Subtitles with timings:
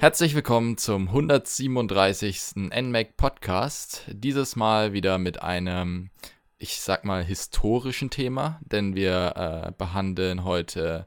[0.00, 2.54] Herzlich willkommen zum 137.
[2.56, 4.04] NMAC Podcast.
[4.06, 6.10] Dieses Mal wieder mit einem,
[6.56, 11.04] ich sag mal, historischen Thema, denn wir äh, behandeln heute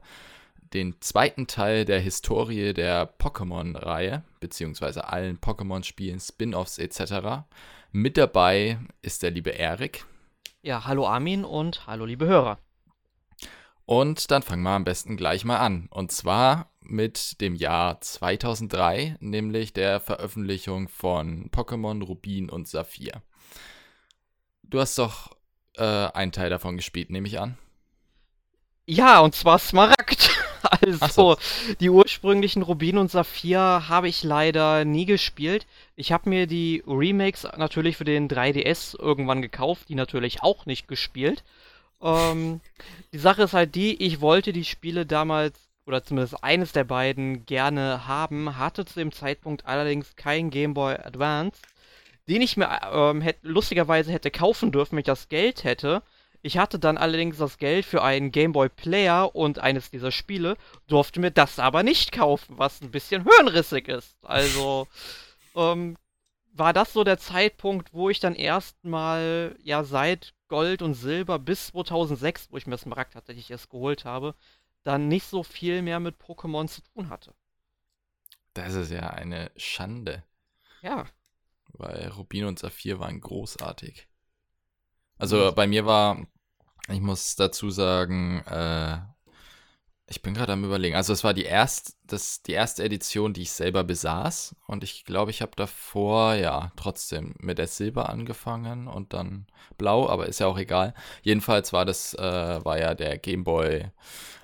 [0.74, 7.46] den zweiten Teil der Historie der Pokémon-Reihe, beziehungsweise allen Pokémon-Spielen, Spin-offs etc.
[7.92, 10.04] Mit dabei ist der liebe Erik.
[10.60, 12.58] Ja, hallo Armin und hallo liebe Hörer.
[13.86, 15.88] Und dann fangen wir am besten gleich mal an.
[15.90, 23.22] Und zwar mit dem Jahr 2003, nämlich der Veröffentlichung von Pokémon Rubin und Saphir.
[24.62, 25.36] Du hast doch
[25.76, 27.58] äh, einen Teil davon gespielt, nehme ich an.
[28.86, 30.30] Ja, und zwar Smaragd.
[30.80, 31.36] Also, so.
[31.80, 35.66] die ursprünglichen Rubin und Saphir habe ich leider nie gespielt.
[35.96, 40.86] Ich habe mir die Remakes natürlich für den 3DS irgendwann gekauft, die natürlich auch nicht
[40.86, 41.42] gespielt.
[42.00, 42.60] Ähm,
[43.12, 47.44] die Sache ist halt die, ich wollte die Spiele damals, oder zumindest eines der beiden,
[47.46, 51.60] gerne haben, hatte zu dem Zeitpunkt allerdings kein Game Boy Advance,
[52.28, 56.02] den ich mir ähm, hätt, lustigerweise hätte kaufen dürfen, wenn ich das Geld hätte.
[56.42, 60.56] Ich hatte dann allerdings das Geld für einen Game Boy Player und eines dieser Spiele,
[60.88, 64.16] durfte mir das aber nicht kaufen, was ein bisschen hirnrissig ist.
[64.22, 64.88] Also,
[65.56, 65.96] ähm,
[66.54, 71.68] war das so der Zeitpunkt, wo ich dann erstmal, ja, seit Gold und Silber bis
[71.68, 74.34] 2006, wo ich mir das Markt tatsächlich erst geholt habe,
[74.84, 77.34] dann nicht so viel mehr mit Pokémon zu tun hatte.
[78.54, 80.24] Das ist ja eine Schande.
[80.82, 81.06] Ja.
[81.72, 84.08] Weil Rubin und Saphir waren großartig.
[85.18, 86.26] Also bei mir war,
[86.88, 89.00] ich muss dazu sagen, äh,
[90.06, 90.96] ich bin gerade am überlegen.
[90.96, 94.54] Also es war die, erst, das, die erste Edition, die ich selber besaß.
[94.66, 99.46] Und ich glaube, ich habe davor, ja, trotzdem mit der Silber angefangen und dann
[99.78, 100.94] Blau, aber ist ja auch egal.
[101.22, 103.86] Jedenfalls war das, äh, war ja der Game Boy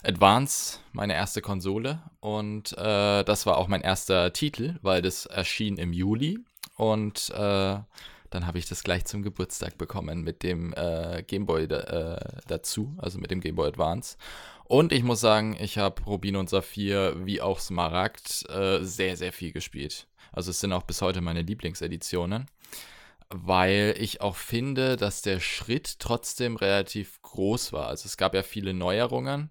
[0.03, 2.03] Advance, meine erste Konsole.
[2.21, 6.39] Und äh, das war auch mein erster Titel, weil das erschien im Juli.
[6.77, 7.79] Und äh,
[8.31, 12.41] dann habe ich das gleich zum Geburtstag bekommen mit dem äh, Game Boy da, äh,
[12.47, 14.17] dazu, also mit dem Game Boy Advance.
[14.65, 19.33] Und ich muss sagen, ich habe Rubin und Saphir wie auch Smaragd äh, sehr, sehr
[19.33, 20.07] viel gespielt.
[20.31, 22.47] Also es sind auch bis heute meine Lieblingseditionen,
[23.31, 27.89] weil ich auch finde, dass der Schritt trotzdem relativ groß war.
[27.89, 29.51] Also es gab ja viele Neuerungen,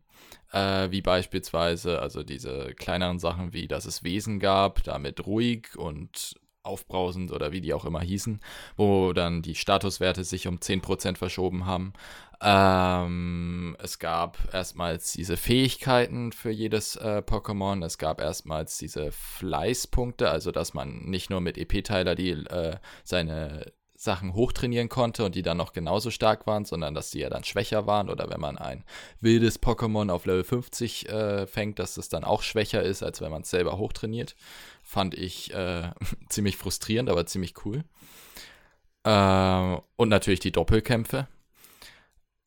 [0.51, 6.35] äh, wie beispielsweise also diese kleineren Sachen wie, dass es Wesen gab, damit ruhig und
[6.67, 8.39] aufbrausend oder wie die auch immer hießen,
[8.75, 11.93] wo dann die Statuswerte sich um 10% verschoben haben.
[12.39, 17.83] Ähm, es gab erstmals diese Fähigkeiten für jedes äh, Pokémon.
[17.83, 23.71] Es gab erstmals diese Fleißpunkte, also dass man nicht nur mit EP-Teiler die äh, seine
[23.97, 27.43] Sachen hochtrainieren konnte und die dann noch genauso stark waren, sondern dass die ja dann
[27.43, 28.85] schwächer waren oder wenn man ein
[29.21, 33.31] wildes Pokémon auf Level 50 äh, fängt, dass es dann auch schwächer ist, als wenn
[33.31, 34.35] man es selber hochtrainiert.
[34.89, 35.91] Fand ich äh,
[36.29, 37.83] ziemlich frustrierend, aber ziemlich cool.
[39.03, 41.27] Äh, und natürlich die Doppelkämpfe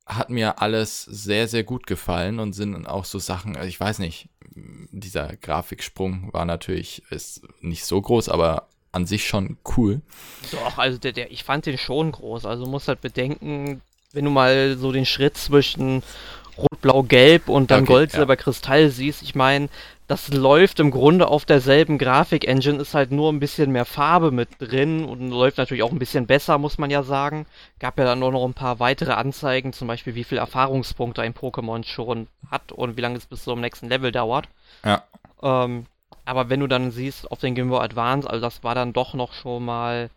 [0.07, 3.99] hat mir alles sehr, sehr gut gefallen und sind auch so Sachen, also ich weiß
[3.99, 4.31] nicht,
[4.91, 10.01] dieser Grafiksprung war natürlich ist nicht so groß, aber an sich schon cool.
[10.51, 12.47] Doch, also der, der, ich fand den schon groß.
[12.47, 16.03] Also muss halt bedenken, wenn du mal so den Schritt zwischen
[16.57, 18.43] Rot, Blau, Gelb und dann okay, Gold, Silber, ja.
[18.43, 19.69] Kristall siehst, ich meine,
[20.11, 24.49] das läuft im Grunde auf derselben Grafik-Engine, ist halt nur ein bisschen mehr Farbe mit
[24.59, 27.47] drin und läuft natürlich auch ein bisschen besser, muss man ja sagen.
[27.79, 31.33] Gab ja dann nur noch ein paar weitere Anzeigen, zum Beispiel wie viel Erfahrungspunkte ein
[31.33, 34.49] Pokémon schon hat und wie lange es bis zum nächsten Level dauert.
[34.85, 35.05] Ja.
[35.45, 35.87] Ähm,
[36.25, 39.15] aber wenn du dann siehst auf den Game Boy Advance, also das war dann doch
[39.15, 40.11] noch schon mal,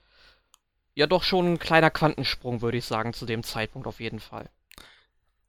[0.96, 4.50] ja doch schon ein kleiner Quantensprung, würde ich sagen, zu dem Zeitpunkt auf jeden Fall.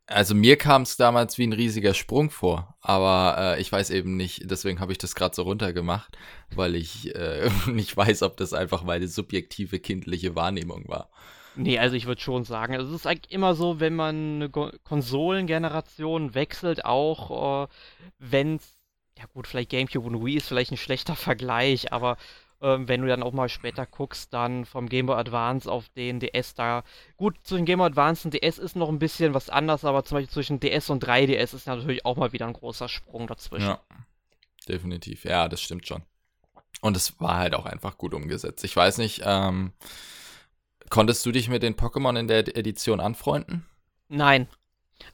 [0.07, 4.17] Also mir kam es damals wie ein riesiger Sprung vor, aber äh, ich weiß eben
[4.17, 6.19] nicht, deswegen habe ich das gerade so runtergemacht,
[6.55, 11.11] weil ich äh, nicht weiß, ob das einfach meine subjektive kindliche Wahrnehmung war.
[11.57, 16.35] Nee, also ich würde schon sagen, es ist eigentlich immer so, wenn man eine Konsolengeneration
[16.35, 17.69] wechselt, auch äh,
[18.19, 18.77] wenn es,
[19.17, 22.19] ja gut, vielleicht GameCube und Wii ist vielleicht ein schlechter Vergleich, aber
[22.61, 26.21] ähm, wenn du dann auch mal später guckst, dann vom Game Boy Advance auf den
[26.21, 26.83] DS da.
[27.17, 30.17] Gut, zwischen Game Boy Advance und DS ist noch ein bisschen was anders, aber zum
[30.17, 33.69] Beispiel zwischen DS und 3DS ist natürlich auch mal wieder ein großer Sprung dazwischen.
[33.69, 33.81] Ja,
[34.69, 35.25] definitiv.
[35.25, 36.03] Ja, das stimmt schon.
[36.81, 38.65] Und es war halt auch einfach gut umgesetzt.
[38.65, 39.73] Ich weiß nicht, ähm,
[40.91, 43.67] konntest du dich mit den Pokémon in der Edition anfreunden?
[44.09, 44.49] Nein.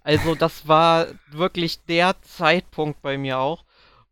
[0.02, 3.64] Also das war wirklich der Zeitpunkt bei mir auch,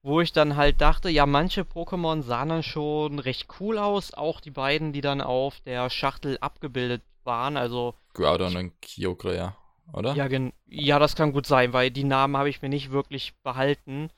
[0.08, 4.40] wo ich dann halt dachte, ja, manche Pokémon sahen dann schon recht cool aus, auch
[4.40, 7.94] die beiden, die dann auf der Schachtel abgebildet waren, also...
[8.14, 9.56] Groudon und Kyogre, ja,
[9.92, 10.14] oder?
[10.14, 10.26] Ja,
[10.66, 14.10] ja, das kann gut sein, weil die Namen habe ich mir nicht wirklich behalten.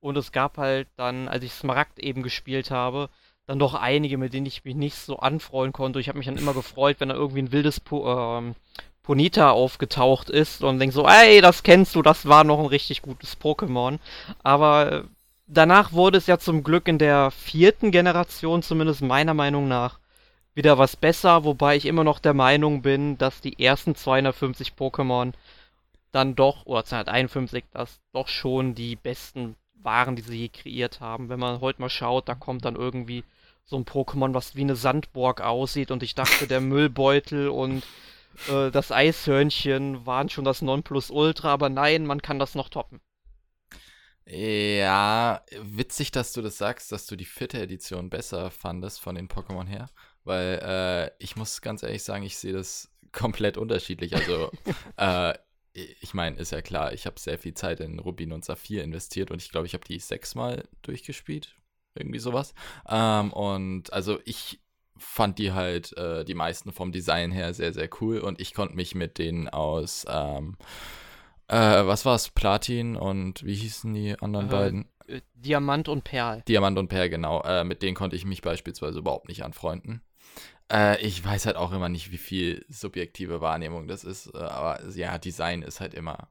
[0.00, 3.08] Und es gab halt dann, als ich Smaragd eben gespielt habe,
[3.46, 5.98] dann doch einige, mit denen ich mich nicht so anfreuen konnte.
[5.98, 8.54] Ich habe mich dann immer gefreut, wenn da irgendwie ein wildes po ähm,
[9.02, 13.00] Ponita aufgetaucht ist und denk so, ey, das kennst du, das war noch ein richtig
[13.00, 13.98] gutes Pokémon.
[14.42, 15.02] Aber äh,
[15.48, 19.98] danach wurde es ja zum Glück in der vierten Generation, zumindest meiner Meinung nach,
[20.54, 25.32] wieder was besser, wobei ich immer noch der Meinung bin, dass die ersten 250 Pokémon
[26.12, 31.28] dann doch, oder 251, das doch schon die besten waren, die sie je kreiert haben.
[31.28, 33.24] Wenn man heute mal schaut, da kommt dann irgendwie
[33.64, 37.84] so ein Pokémon, was wie eine Sandburg aussieht und ich dachte, der Müllbeutel und
[38.48, 43.00] äh, das Eishörnchen waren schon das Nonplusultra, aber nein, man kann das noch toppen.
[44.30, 49.26] Ja, witzig, dass du das sagst, dass du die vierte Edition besser fandest von den
[49.26, 49.88] Pokémon her,
[50.24, 54.14] weil äh, ich muss ganz ehrlich sagen, ich sehe das komplett unterschiedlich.
[54.14, 54.50] Also,
[54.98, 55.32] äh,
[55.72, 59.30] ich meine, ist ja klar, ich habe sehr viel Zeit in Rubin und Saphir investiert
[59.30, 61.56] und ich glaube, ich habe die sechsmal durchgespielt,
[61.94, 62.52] irgendwie sowas.
[62.86, 64.60] Ähm, und also ich
[64.98, 68.74] fand die halt, äh, die meisten vom Design her sehr, sehr cool und ich konnte
[68.74, 70.56] mich mit denen aus, ähm,
[71.48, 74.88] äh, was es, Platin und wie hießen die anderen äh, beiden?
[75.06, 76.42] Äh, Diamant und Perl.
[76.46, 77.42] Diamant und Perl, genau.
[77.42, 80.02] Äh, mit denen konnte ich mich beispielsweise überhaupt nicht anfreunden.
[80.70, 85.18] Äh, ich weiß halt auch immer nicht, wie viel subjektive Wahrnehmung das ist, aber ja,
[85.18, 86.28] Design ist halt immer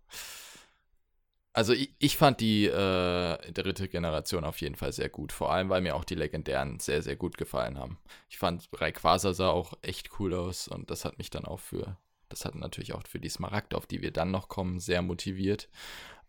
[1.54, 5.32] also ich, ich fand die dritte Generation auf jeden Fall sehr gut.
[5.32, 7.98] Vor allem, weil mir auch die legendären sehr, sehr gut gefallen haben.
[8.30, 11.98] Ich fand Rayquaza sah auch echt cool aus und das hat mich dann auch für,
[12.30, 15.70] das hat natürlich auch für die Smaragd, auf die wir dann noch kommen, sehr motiviert.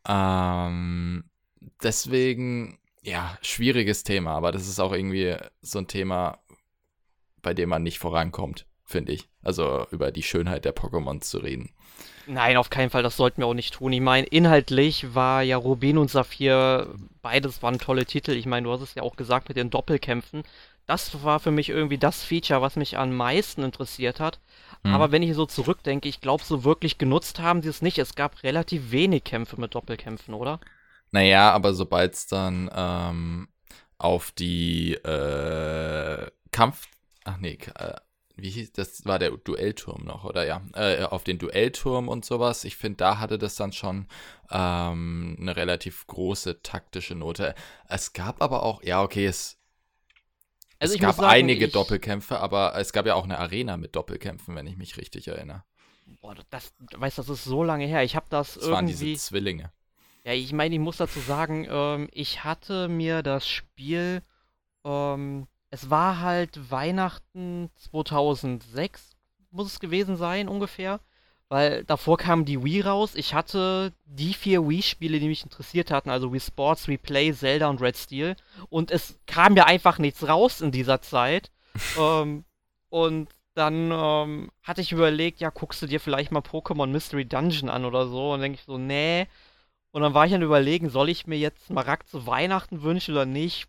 [0.07, 1.25] Ähm,
[1.83, 6.39] deswegen, ja, schwieriges Thema, aber das ist auch irgendwie so ein Thema,
[7.43, 9.29] bei dem man nicht vorankommt, finde ich.
[9.43, 11.71] Also über die Schönheit der Pokémon zu reden.
[12.27, 13.93] Nein, auf keinen Fall, das sollten wir auch nicht tun.
[13.93, 18.33] Ich meine, inhaltlich war ja Rubin und Saphir, beides waren tolle Titel.
[18.33, 20.43] Ich meine, du hast es ja auch gesagt mit den Doppelkämpfen.
[20.87, 24.41] Das war für mich irgendwie das Feature, was mich am meisten interessiert hat.
[24.83, 24.95] Mhm.
[24.95, 27.99] Aber wenn ich so zurückdenke, ich glaube, so wirklich genutzt haben sie es nicht.
[27.99, 30.61] Es gab relativ wenig Kämpfe mit Doppelkämpfen, oder?
[31.11, 33.49] Naja, aber sobald es dann ähm,
[33.99, 36.87] auf die äh, Kampf.
[37.25, 37.95] Ach nee, äh,
[38.37, 42.65] wie hieß das, war der Duellturm noch, oder ja, äh, auf den Duellturm und sowas.
[42.65, 44.07] Ich finde, da hatte das dann schon
[44.51, 47.55] ähm, eine relativ große taktische Note.
[47.89, 49.58] Es gab aber auch, ja, okay, es,
[50.79, 53.97] also es gab sagen, einige ich, Doppelkämpfe, aber es gab ja auch eine Arena mit
[53.97, 55.65] Doppelkämpfen, wenn ich mich richtig erinnere.
[56.21, 58.03] Boah, das, weißt das ist so lange her.
[58.03, 58.75] Ich habe das, das irgendwie...
[58.75, 59.73] waren diese Zwillinge.
[60.25, 64.23] Ja, ich meine, ich muss dazu sagen, ähm, ich hatte mir das Spiel
[64.85, 69.17] ähm, es war halt Weihnachten 2006,
[69.51, 71.01] muss es gewesen sein ungefähr.
[71.49, 73.15] Weil davor kam die Wii raus.
[73.15, 77.69] Ich hatte die vier Wii-Spiele, die mich interessiert hatten, also Wii Sports, Wii Play, Zelda
[77.69, 78.37] und Red Steel.
[78.69, 81.51] Und es kam ja einfach nichts raus in dieser Zeit.
[81.99, 82.45] ähm,
[82.91, 87.71] und dann ähm, hatte ich überlegt, ja, guckst du dir vielleicht mal Pokémon Mystery Dungeon
[87.71, 88.33] an oder so.
[88.33, 89.27] Und denke ich so, nee.
[89.91, 93.25] Und dann war ich dann überlegen, soll ich mir jetzt Marakt zu Weihnachten wünschen oder
[93.25, 93.69] nicht?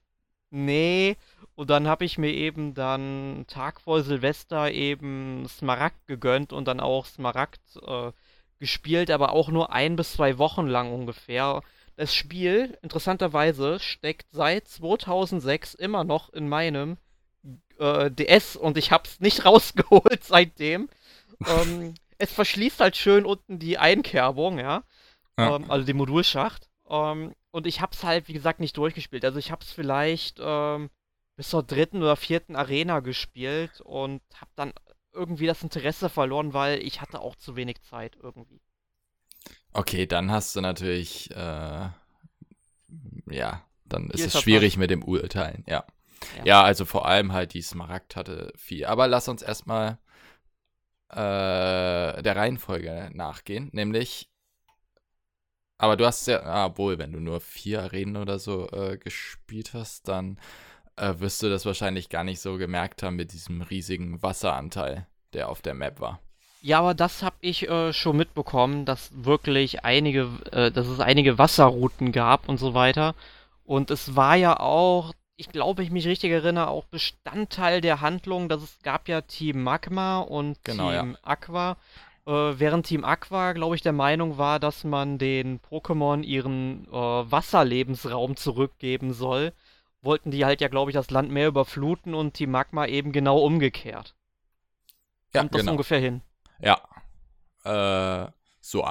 [0.51, 1.17] Nee.
[1.55, 6.79] Und dann habe ich mir eben dann Tag vor Silvester eben Smaragd gegönnt und dann
[6.79, 8.11] auch Smaragd äh,
[8.59, 11.61] gespielt, aber auch nur ein bis zwei Wochen lang ungefähr.
[11.95, 16.97] Das Spiel, interessanterweise, steckt seit 2006 immer noch in meinem
[17.77, 20.89] äh, DS und ich habe es nicht rausgeholt seitdem.
[21.45, 24.83] ähm, es verschließt halt schön unten die Einkerbung, ja.
[25.37, 25.55] ja.
[25.55, 26.69] Ähm, also den Modulschacht.
[26.89, 29.25] Ähm, und ich habe es halt, wie gesagt, nicht durchgespielt.
[29.25, 30.89] Also ich habe es vielleicht ähm,
[31.35, 34.73] bis zur dritten oder vierten Arena gespielt und habe dann
[35.13, 38.61] irgendwie das Interesse verloren, weil ich hatte auch zu wenig Zeit irgendwie.
[39.73, 41.89] Okay, dann hast du natürlich, äh,
[43.29, 45.85] ja, dann ist es schwierig mit dem Urteilen, ja.
[46.37, 46.45] ja.
[46.45, 46.63] ja.
[46.63, 48.85] also vor allem halt die Smaragd hatte viel.
[48.85, 49.97] Aber lass uns erstmal
[51.09, 54.28] äh, der Reihenfolge nachgehen, nämlich
[55.79, 59.73] aber du hast ja, ah, wohl, wenn du nur vier Arenen oder so äh, gespielt
[59.73, 60.37] hast, dann
[60.97, 65.47] äh, wirst du das wahrscheinlich gar nicht so gemerkt haben mit diesem riesigen Wasseranteil, der
[65.47, 66.19] auf der Map war.
[66.61, 71.37] Ja, aber das habe ich äh, schon mitbekommen, dass wirklich einige, äh, dass es einige
[71.37, 73.15] Wasserrouten gab und so weiter.
[73.63, 78.49] Und es war ja auch, ich glaube, ich mich richtig erinnere, auch Bestandteil der Handlung,
[78.49, 81.17] dass es gab ja Team Magma und genau, Team ja.
[81.23, 81.77] Aqua.
[82.29, 86.91] Äh, während Team Aqua, glaube ich, der Meinung war, dass man den Pokémon ihren äh,
[86.91, 89.53] Wasserlebensraum zurückgeben soll
[90.01, 93.39] wollten die halt ja, glaube ich, das Land mehr überfluten und die Magma eben genau
[93.39, 94.15] umgekehrt.
[95.33, 95.73] Ja, Kommt das genau.
[95.73, 96.21] ungefähr hin?
[96.59, 96.79] Ja.
[97.63, 98.31] Äh,
[98.61, 98.85] so.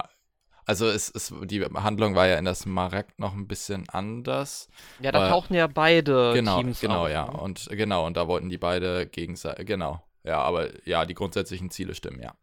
[0.64, 4.68] Also es, es, die Handlung war ja in das Smaragd noch ein bisschen anders.
[5.00, 7.24] Ja, da tauchten ja beide genau, Teams Genau, auf, ja.
[7.24, 7.38] ne?
[7.38, 10.02] Und genau, und da wollten die beide gegenseitig, genau.
[10.24, 12.34] Ja, aber ja, die grundsätzlichen Ziele stimmen, ja.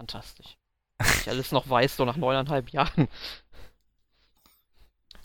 [0.00, 0.56] Fantastisch.
[1.20, 3.06] Ich alles noch weiß, so nach neuneinhalb Jahren.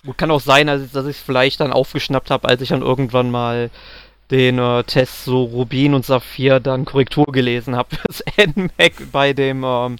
[0.05, 3.31] Gut, kann auch sein, dass ich es vielleicht dann aufgeschnappt habe, als ich dann irgendwann
[3.31, 3.71] mal
[4.31, 9.95] den äh, Test so Rubin und Saphir dann Korrektur gelesen habe fürs NMAC bei ähm,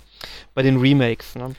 [0.54, 1.36] bei den Remakes.
[1.36, 1.56] Ne?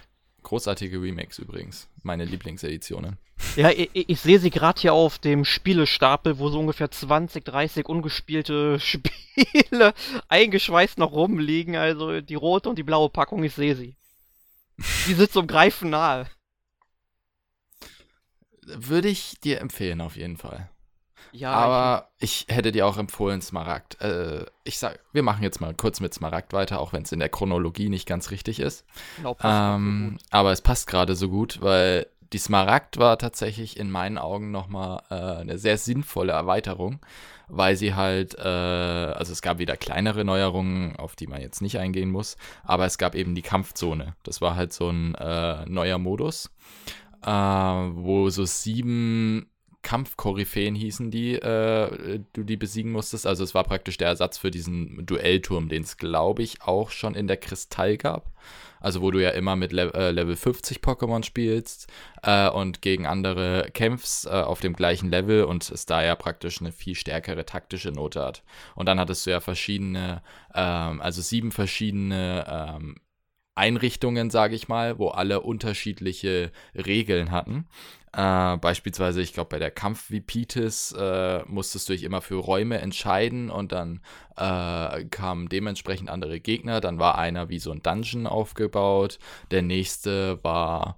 [0.46, 1.88] Großartige Remakes übrigens.
[2.04, 3.18] Meine Lieblingseditionen.
[3.56, 7.88] Ja, ich, ich sehe sie gerade hier auf dem Spielestapel, wo so ungefähr 20, 30
[7.88, 9.92] ungespielte Spiele
[10.28, 11.74] eingeschweißt noch rumliegen.
[11.74, 13.96] Also die rote und die blaue Packung, ich sehe sie.
[15.08, 16.30] Die sind zum Greifen nahe.
[18.62, 20.70] Würde ich dir empfehlen, auf jeden Fall.
[21.32, 24.00] Ja, Aber ich hätte dir auch empfohlen, Smaragd.
[24.00, 27.18] Äh, ich sag, wir machen jetzt mal kurz mit Smaragd weiter, auch wenn es in
[27.18, 28.84] der Chronologie nicht ganz richtig ist.
[29.18, 33.90] ich, so Ähm, aber es passt gerade so gut, weil die Smaragd war tatsächlich in
[33.90, 37.00] meinen Augen nochmal äh, eine sehr sinnvolle Erweiterung,
[37.48, 41.78] weil sie halt, äh, also es gab wieder kleinere Neuerungen, auf die man jetzt nicht
[41.78, 44.16] eingehen muss, aber es gab eben die Kampfzone.
[44.22, 46.50] Das war halt so ein äh, neuer Modus,
[47.24, 49.50] äh, wo so sieben
[49.86, 53.24] Kampfkoryphäen hießen die, äh, du die besiegen musstest.
[53.24, 57.14] Also es war praktisch der Ersatz für diesen Duellturm, den es, glaube ich, auch schon
[57.14, 58.32] in der Kristall gab.
[58.80, 61.86] Also wo du ja immer mit Le äh, Level 50 Pokémon spielst
[62.24, 66.60] äh, und gegen andere kämpfst äh, auf dem gleichen Level und es da ja praktisch
[66.60, 68.42] eine viel stärkere taktische Note hat.
[68.74, 70.20] Und dann hattest du ja verschiedene,
[70.52, 72.44] ähm, also sieben verschiedene
[72.76, 72.96] ähm,
[73.56, 77.66] Einrichtungen, sage ich mal, wo alle unterschiedliche Regeln hatten.
[78.12, 83.50] Äh, beispielsweise, ich glaube, bei der Kampf-Vipitis äh, musstest du dich immer für Räume entscheiden
[83.50, 84.00] und dann
[84.36, 86.80] äh, kamen dementsprechend andere Gegner.
[86.80, 89.18] Dann war einer wie so ein Dungeon aufgebaut.
[89.50, 90.96] Der nächste war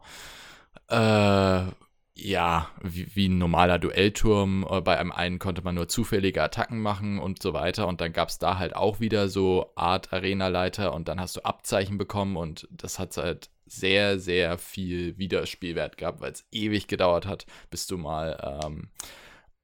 [0.89, 1.73] äh,
[2.21, 4.67] ja wie, wie ein normaler Duellturm.
[4.69, 7.87] Äh, Bei einem einen konnte man nur zufällige Attacken machen und so weiter.
[7.87, 11.45] Und dann gab es da halt auch wieder so Art Arena-Leiter und dann hast du
[11.45, 17.27] Abzeichen bekommen und das hat halt sehr, sehr viel Wiederspielwert gehabt, weil es ewig gedauert
[17.27, 18.89] hat, bis du mal ähm,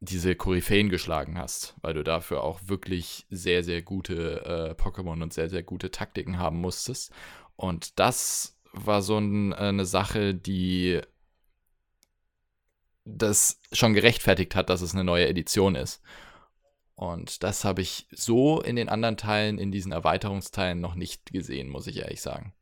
[0.00, 5.32] diese Koryphäen geschlagen hast, weil du dafür auch wirklich sehr, sehr gute äh, Pokémon und
[5.32, 7.12] sehr, sehr gute Taktiken haben musstest.
[7.56, 11.00] Und das war so ein, äh, eine Sache, die
[13.04, 16.02] das schon gerechtfertigt hat, dass es eine neue Edition ist.
[16.96, 21.68] Und das habe ich so in den anderen Teilen, in diesen Erweiterungsteilen noch nicht gesehen,
[21.68, 22.54] muss ich ehrlich sagen.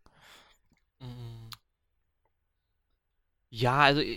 [1.01, 1.51] Mm.
[3.51, 4.17] Ja, also äh,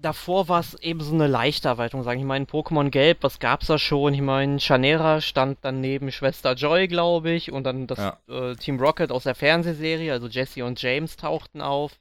[0.00, 3.66] davor war es eben so eine leichte Erweiterung, sagen ich meine, Pokémon Gelb, was gab's
[3.66, 4.14] da schon?
[4.14, 8.20] Ich meine, Chanera stand dann neben Schwester Joy, glaube ich, und dann das Ja.
[8.28, 11.98] äh, Team Rocket aus der Fernsehserie, also Jesse und James tauchten auf.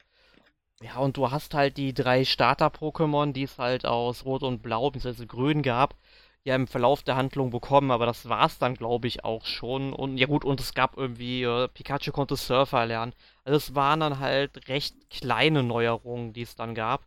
[0.86, 4.92] Ja, und du hast halt die drei Starter-Pokémon, die es halt aus Rot und Blau
[4.92, 5.26] bzw.
[5.26, 5.96] Grün gab,
[6.44, 9.94] ja im Verlauf der Handlung bekommen, aber das war's dann, glaube ich, auch schon.
[9.94, 13.14] Und ja gut, und es gab irgendwie, äh, Pikachu konnte Surfer lernen.
[13.44, 17.04] Also es waren dann halt recht kleine Neuerungen, die es dann gab.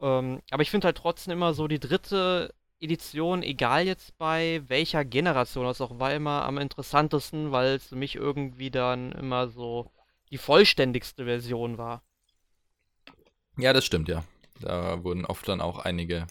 [0.00, 5.04] Ähm, aber ich finde halt trotzdem immer so die dritte Edition, egal jetzt bei welcher
[5.04, 9.90] Generation, das auch war immer am interessantesten, weil es für mich irgendwie dann immer so
[10.30, 12.02] die vollständigste Version war.
[13.56, 14.24] Ja, das stimmt, ja.
[14.60, 16.26] Da wurden oft dann auch einige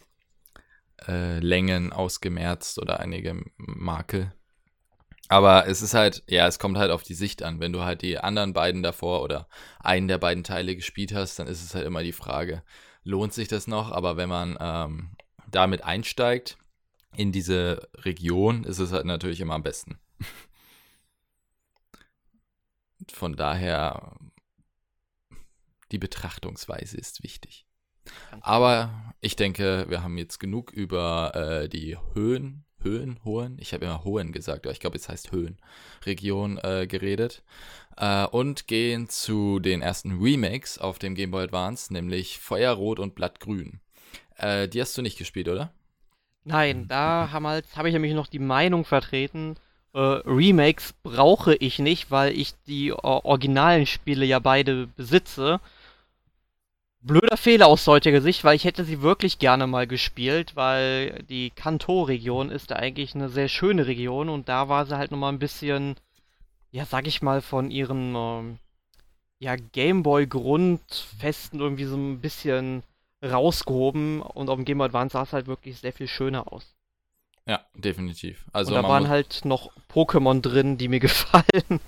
[1.08, 4.34] äh, Längen ausgemerzt oder einige Makel.
[5.30, 7.60] Aber es ist halt, ja, es kommt halt auf die Sicht an.
[7.60, 9.48] Wenn du halt die anderen beiden davor oder
[9.80, 12.64] einen der beiden Teile gespielt hast, dann ist es halt immer die Frage,
[13.04, 13.92] lohnt sich das noch?
[13.92, 15.12] Aber wenn man ähm,
[15.50, 16.58] damit einsteigt
[17.18, 20.00] in diese Region, ist es halt natürlich immer am besten.
[23.14, 24.16] Von daher,
[25.92, 27.66] die Betrachtungsweise ist wichtig.
[28.42, 33.86] Aber ich denke, wir haben jetzt genug über äh, die Höhen, Höhen, Hohen, ich habe
[33.86, 35.60] immer Hohen gesagt, aber ich glaube, es heißt Höhen,
[36.06, 37.44] Region äh, geredet.
[37.98, 43.14] Äh, und gehen zu den ersten Remakes auf dem Game Boy Advance, nämlich Feuerrot und
[43.14, 43.82] Blattgrün.
[44.38, 45.72] Äh, die hast du nicht gespielt, oder?
[46.44, 49.58] Nein, da habe halt, hab ich nämlich noch die Meinung vertreten,
[49.94, 55.60] äh, Remakes brauche ich nicht, weil ich die äh, originalen Spiele ja beide besitze.
[57.04, 61.50] Blöder Fehler aus heutiger Sicht, weil ich hätte sie wirklich gerne mal gespielt, weil die
[61.50, 65.40] Kanto-Region ist da eigentlich eine sehr schöne Region und da war sie halt nochmal ein
[65.40, 65.96] bisschen,
[66.70, 68.60] ja, sag ich mal, von ihren ähm,
[69.40, 72.84] ja, Gameboy-Grundfesten irgendwie so ein bisschen
[73.24, 76.76] rausgehoben und auf dem Game Boy Advance sah es halt wirklich sehr viel schöner aus.
[77.48, 78.46] Ja, definitiv.
[78.54, 81.80] Also und da waren halt noch Pokémon drin, die mir gefallen.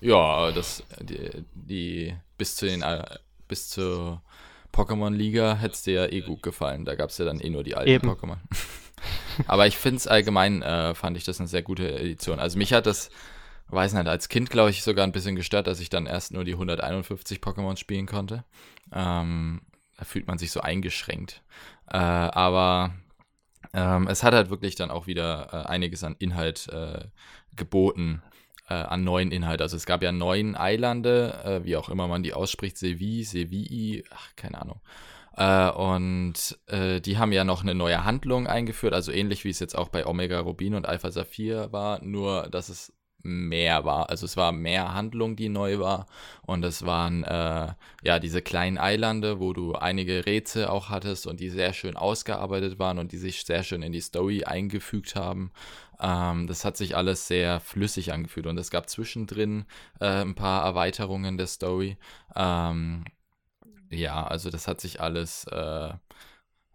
[0.00, 3.04] Ja, das, die, die bis zu den, äh,
[3.54, 4.20] bis zur
[4.72, 6.84] Pokémon-Liga hätte es dir ja eh gut gefallen.
[6.84, 8.04] Da gab es ja dann eh nur die alten.
[8.04, 8.38] Pokémon.
[9.46, 12.40] Aber ich finde es allgemein, äh, fand ich das eine sehr gute Edition.
[12.40, 13.10] Also mich hat das,
[13.68, 16.42] weiß nicht, als Kind glaube ich sogar ein bisschen gestört, dass ich dann erst nur
[16.42, 18.42] die 151 Pokémon spielen konnte.
[18.92, 19.60] Ähm,
[19.98, 21.44] da fühlt man sich so eingeschränkt.
[21.88, 22.92] Äh, aber
[23.72, 27.04] ähm, es hat halt wirklich dann auch wieder äh, einiges an Inhalt äh,
[27.54, 28.20] geboten,
[28.68, 29.62] äh, an neuen Inhalt.
[29.62, 34.04] Also es gab ja neun Eilande, äh, wie auch immer man die ausspricht, Sevi, Sevii,
[34.10, 34.80] ach, keine Ahnung.
[35.36, 39.58] Äh, und äh, die haben ja noch eine neue Handlung eingeführt, also ähnlich wie es
[39.58, 42.92] jetzt auch bei Omega Rubin und Alpha Saphir war, nur dass es
[43.24, 44.10] mehr war.
[44.10, 46.06] Also es war mehr Handlung, die neu war.
[46.42, 47.68] Und es waren äh,
[48.02, 52.78] ja diese kleinen Eilande, wo du einige Rätsel auch hattest und die sehr schön ausgearbeitet
[52.78, 55.52] waren und die sich sehr schön in die Story eingefügt haben.
[56.00, 59.64] Ähm, das hat sich alles sehr flüssig angefühlt und es gab zwischendrin
[60.00, 61.96] äh, ein paar Erweiterungen der Story.
[62.34, 63.04] Ähm,
[63.90, 65.94] ja, also das hat sich alles, äh,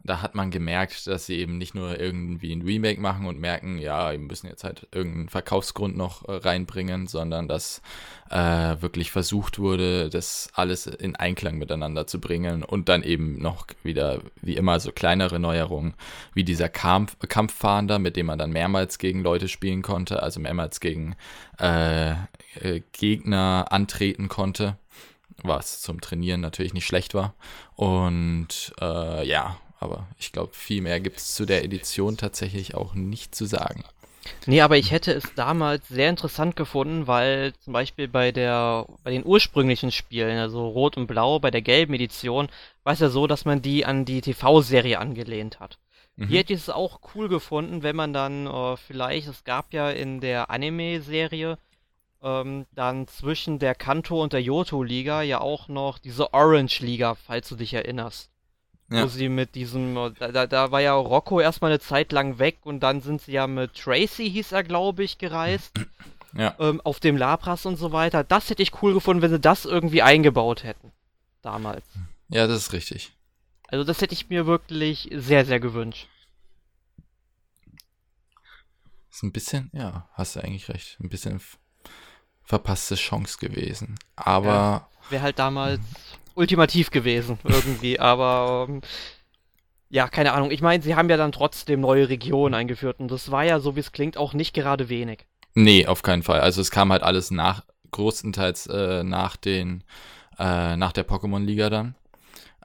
[0.10, 3.78] da hat man gemerkt, dass sie eben nicht nur irgendwie ein Remake machen und merken,
[3.78, 7.84] ja, wir müssen jetzt halt irgendeinen Verkaufsgrund noch äh, reinbringen, sondern dass
[8.32, 8.38] äh,
[8.82, 14.22] wirklich versucht wurde, das alles in Einklang miteinander zu bringen und dann eben noch wieder,
[14.42, 15.94] wie immer, so kleinere Neuerungen,
[16.34, 20.80] wie dieser Kampf Kampffahnder, mit dem man dann mehrmals gegen Leute spielen konnte, also mehrmals
[20.80, 21.16] gegen
[21.60, 22.14] äh,
[22.62, 24.78] äh Gegner antreten konnte
[25.42, 27.34] was zum Trainieren natürlich nicht schlecht war.
[27.78, 32.94] Und äh, ja, aber ich glaube, viel mehr gibt es zu der Edition tatsächlich auch
[32.94, 33.84] nicht zu sagen.
[34.46, 39.12] Nee, aber ich hätte es damals sehr interessant gefunden, weil zum Beispiel bei der, bei
[39.12, 42.50] den ursprünglichen Spielen, also Rot und Blau, bei der gelben Edition,
[42.84, 45.80] war es ja so, dass man die an die TV-Serie angelehnt hat.
[46.16, 46.28] Mhm.
[46.28, 49.90] Hier hätte ich es auch cool gefunden, wenn man dann äh, vielleicht, es gab ja
[49.90, 51.58] in der Anime-Serie
[52.22, 57.56] ähm, dann zwischen der Kanto und der Yoto-Liga ja auch noch diese Orange-Liga, falls du
[57.56, 58.30] dich erinnerst.
[58.92, 59.04] Ja.
[59.04, 62.80] Wo sie mit diesem, da, da war ja Rocco erstmal eine Zeit lang weg und
[62.80, 65.72] dann sind sie ja mit Tracy, hieß er, glaube ich, gereist.
[66.34, 66.56] Ja.
[66.60, 68.24] Ähm, auf dem Labras und so weiter.
[68.24, 70.92] Das hätte ich cool gefunden, wenn sie das irgendwie eingebaut hätten.
[71.42, 71.84] Damals.
[72.28, 73.14] Ja, das ist richtig.
[73.68, 76.08] Also das hätte ich mir wirklich sehr, sehr gewünscht.
[79.10, 81.00] Ist ein bisschen, ja, hast du eigentlich recht.
[81.00, 81.42] Ein bisschen
[82.44, 83.98] verpasste Chance gewesen.
[84.16, 84.48] Aber.
[84.48, 85.82] Ja, Wäre halt damals
[86.40, 88.00] ultimativ gewesen, irgendwie.
[88.00, 88.66] aber.
[88.68, 88.82] Ähm,
[89.92, 90.52] ja, keine Ahnung.
[90.52, 93.76] Ich meine, sie haben ja dann trotzdem neue Regionen eingeführt und das war ja, so
[93.76, 95.26] wie es klingt, auch nicht gerade wenig.
[95.56, 96.42] Nee, auf keinen Fall.
[96.42, 99.84] Also es kam halt alles nach, größtenteils äh, nach den,
[100.38, 101.96] äh, nach der Pokémon-Liga dann.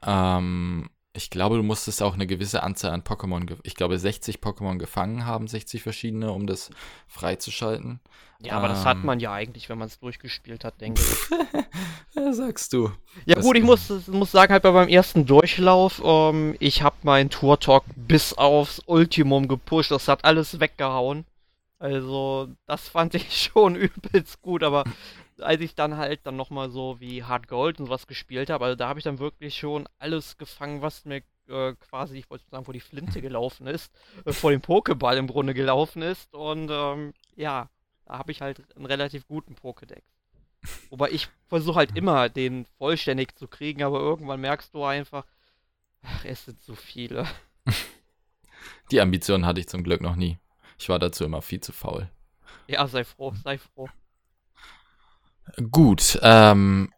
[0.07, 4.79] Ähm, ich glaube, du musstest auch eine gewisse Anzahl an Pokémon, ich glaube 60 Pokémon
[4.79, 6.71] gefangen haben, 60 verschiedene, um das
[7.07, 8.01] freizuschalten.
[8.41, 9.07] Ja, aber ähm, das hat ähm.
[9.07, 11.39] man ja eigentlich, wenn man es durchgespielt hat, denke ich.
[12.17, 12.91] ja, sagst du.
[13.27, 16.97] Ja das gut, ich muss, muss sagen, halt bei meinem ersten Durchlauf, ähm, ich habe
[17.03, 21.25] meinen Tour-Talk bis aufs Ultimum gepusht, das hat alles weggehauen.
[21.79, 24.85] Also, das fand ich schon übelst gut, aber
[25.41, 28.77] als ich dann halt dann nochmal so wie Hard Gold und sowas gespielt habe, also
[28.77, 32.65] da habe ich dann wirklich schon alles gefangen, was mir äh, quasi, ich wollte sagen,
[32.65, 33.93] vor die Flinte gelaufen ist,
[34.25, 37.69] äh, vor dem Pokéball im Grunde gelaufen ist und ähm, ja,
[38.07, 40.03] da habe ich halt einen relativ guten Pokédex.
[40.91, 45.27] Wobei ich versuche halt immer, den vollständig zu kriegen, aber irgendwann merkst du einfach,
[46.03, 47.27] ach, es sind so viele.
[48.91, 50.39] Die Ambition hatte ich zum Glück noch nie.
[50.79, 52.11] Ich war dazu immer viel zu faul.
[52.67, 53.89] Ja, sei froh, sei froh.
[55.71, 56.93] Gut, ähm,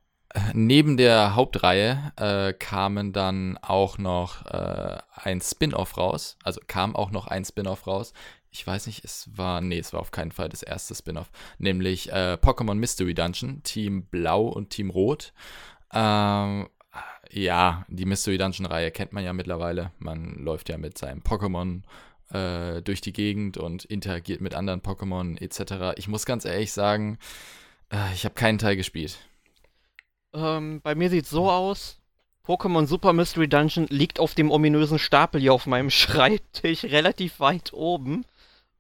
[0.52, 6.36] neben der Hauptreihe äh, kamen dann auch noch äh, ein Spin-off raus.
[6.42, 8.12] Also kam auch noch ein Spin-off raus.
[8.50, 11.30] Ich weiß nicht, es war, nee, es war auf keinen Fall das erste Spin-off.
[11.58, 15.32] Nämlich äh, Pokémon Mystery Dungeon, Team Blau und Team Rot.
[15.92, 16.68] Ähm,
[17.30, 19.92] ja, die Mystery Dungeon-Reihe kennt man ja mittlerweile.
[19.98, 21.82] Man läuft ja mit seinem Pokémon
[22.30, 25.98] äh, durch die Gegend und interagiert mit anderen Pokémon etc.
[25.98, 27.18] Ich muss ganz ehrlich sagen,
[28.14, 29.18] ich habe keinen Teil gespielt.
[30.32, 32.00] Ähm, bei mir sieht es so aus.
[32.46, 37.72] Pokémon Super Mystery Dungeon liegt auf dem ominösen Stapel hier auf meinem Schreibtisch relativ weit
[37.72, 38.24] oben.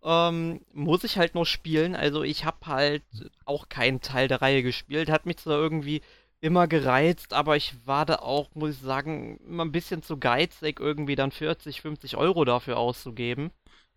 [0.04, 1.96] Ähm, muss ich halt noch spielen.
[1.96, 3.02] Also ich habe halt
[3.44, 5.10] auch keinen Teil der Reihe gespielt.
[5.10, 6.02] Hat mich zwar irgendwie
[6.40, 10.78] immer gereizt, aber ich war da auch, muss ich sagen, immer ein bisschen zu geizig,
[10.78, 13.50] irgendwie dann 40, 50 Euro dafür auszugeben.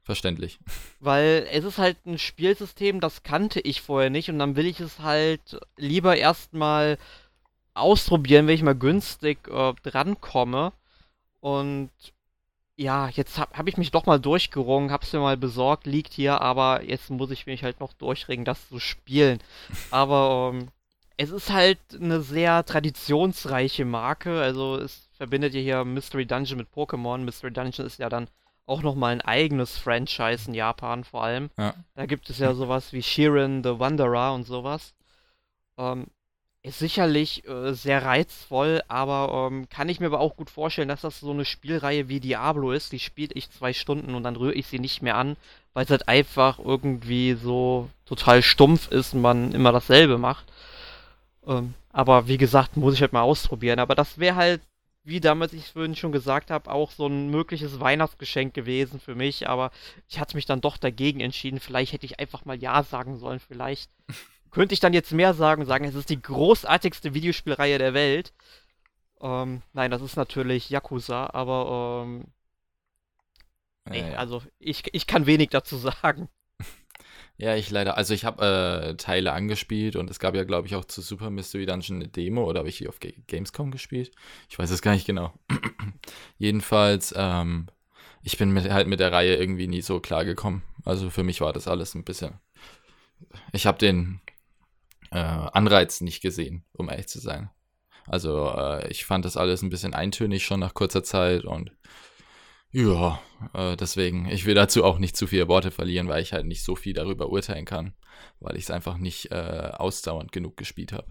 [0.10, 0.58] Verständlich.
[1.00, 4.80] Weil es ist halt ein Spielsystem, das kannte ich vorher nicht und dann will ich
[4.80, 6.98] es halt lieber erstmal
[7.76, 10.74] ausprobieren, wenn ich mal günstig äh, drankomme.
[11.42, 11.92] Und
[12.76, 16.42] ja, jetzt habe hab ich mich doch mal durchgerungen, hab's mir mal besorgt, liegt hier,
[16.42, 19.40] aber jetzt muss ich mich halt noch durchringen, das zu spielen.
[19.92, 20.70] Aber ähm,
[21.18, 24.42] es ist halt eine sehr traditionsreiche Marke.
[24.42, 27.20] Also es verbindet ja hier Mystery Dungeon mit Pokémon.
[27.20, 28.28] Mystery Dungeon ist ja dann
[28.70, 31.50] auch nochmal ein eigenes Franchise in Japan vor allem.
[31.58, 31.74] Ja.
[31.96, 34.94] Da gibt es ja sowas wie Shiren the Wanderer und sowas.
[35.78, 36.08] Ähm,
[36.62, 41.02] ist sicherlich äh, sehr reizvoll, aber ähm, kann ich mir aber auch gut vorstellen, dass
[41.02, 42.92] das so eine Spielreihe wie Diablo ist.
[42.92, 45.38] Die spiele ich zwei Stunden und dann rühre ich sie nicht mehr an,
[45.74, 50.46] weil es halt einfach irgendwie so total stumpf ist und man immer dasselbe macht.
[51.48, 53.80] Ähm, aber wie gesagt, muss ich halt mal ausprobieren.
[53.80, 54.62] Aber das wäre halt,
[55.04, 59.48] wie damals ich vorhin schon gesagt habe, auch so ein mögliches Weihnachtsgeschenk gewesen für mich.
[59.48, 59.72] Aber
[60.08, 61.60] ich hatte mich dann doch dagegen entschieden.
[61.60, 63.40] Vielleicht hätte ich einfach mal Ja sagen sollen.
[63.40, 63.90] Vielleicht
[64.52, 68.34] könnte ich dann jetzt mehr sagen und sagen, es ist die großartigste Videospielreihe der Welt.
[69.22, 72.26] Ähm, nein, das ist natürlich Yakuza, aber ähm,
[73.90, 74.18] nee, ja, ja.
[74.18, 76.30] also ich, ich kann wenig dazu sagen.
[77.40, 80.76] Ja, ich leider, also ich habe äh, Teile angespielt und es gab ja, glaube ich,
[80.76, 84.12] auch zu Super Mystery Dungeon eine Demo oder habe ich die auf G Gamescom gespielt?
[84.50, 85.34] Ich weiß es gar nicht genau.
[86.38, 87.68] Jedenfalls, ähm,
[88.24, 90.64] ich bin mit, halt mit der Reihe irgendwie nie so klar gekommen.
[90.84, 92.42] Also für mich war das alles ein bisschen.
[93.54, 94.20] Ich habe den
[95.12, 97.50] äh, Anreiz nicht gesehen, um ehrlich zu sein.
[98.06, 101.72] Also äh, ich fand das alles ein bisschen eintönig schon nach kurzer Zeit und
[102.72, 103.20] ja,
[103.54, 106.64] äh, deswegen, ich will dazu auch nicht zu viele Worte verlieren, weil ich halt nicht
[106.64, 107.94] so viel darüber urteilen kann,
[108.40, 111.08] weil ich es einfach nicht äh, ausdauernd genug gespielt habe.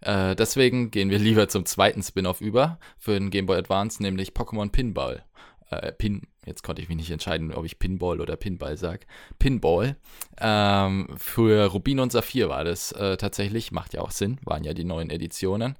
[0.00, 4.30] Äh, deswegen gehen wir lieber zum zweiten Spin-off über für den Game Boy Advance, nämlich
[4.30, 5.24] Pokémon Pinball.
[5.70, 9.06] Äh, Pin, jetzt konnte ich mich nicht entscheiden, ob ich Pinball oder Pinball sage.
[9.38, 9.96] Pinball.
[10.40, 14.72] Ähm, für Rubin und Saphir war das äh, tatsächlich, macht ja auch Sinn, waren ja
[14.72, 15.76] die neuen Editionen.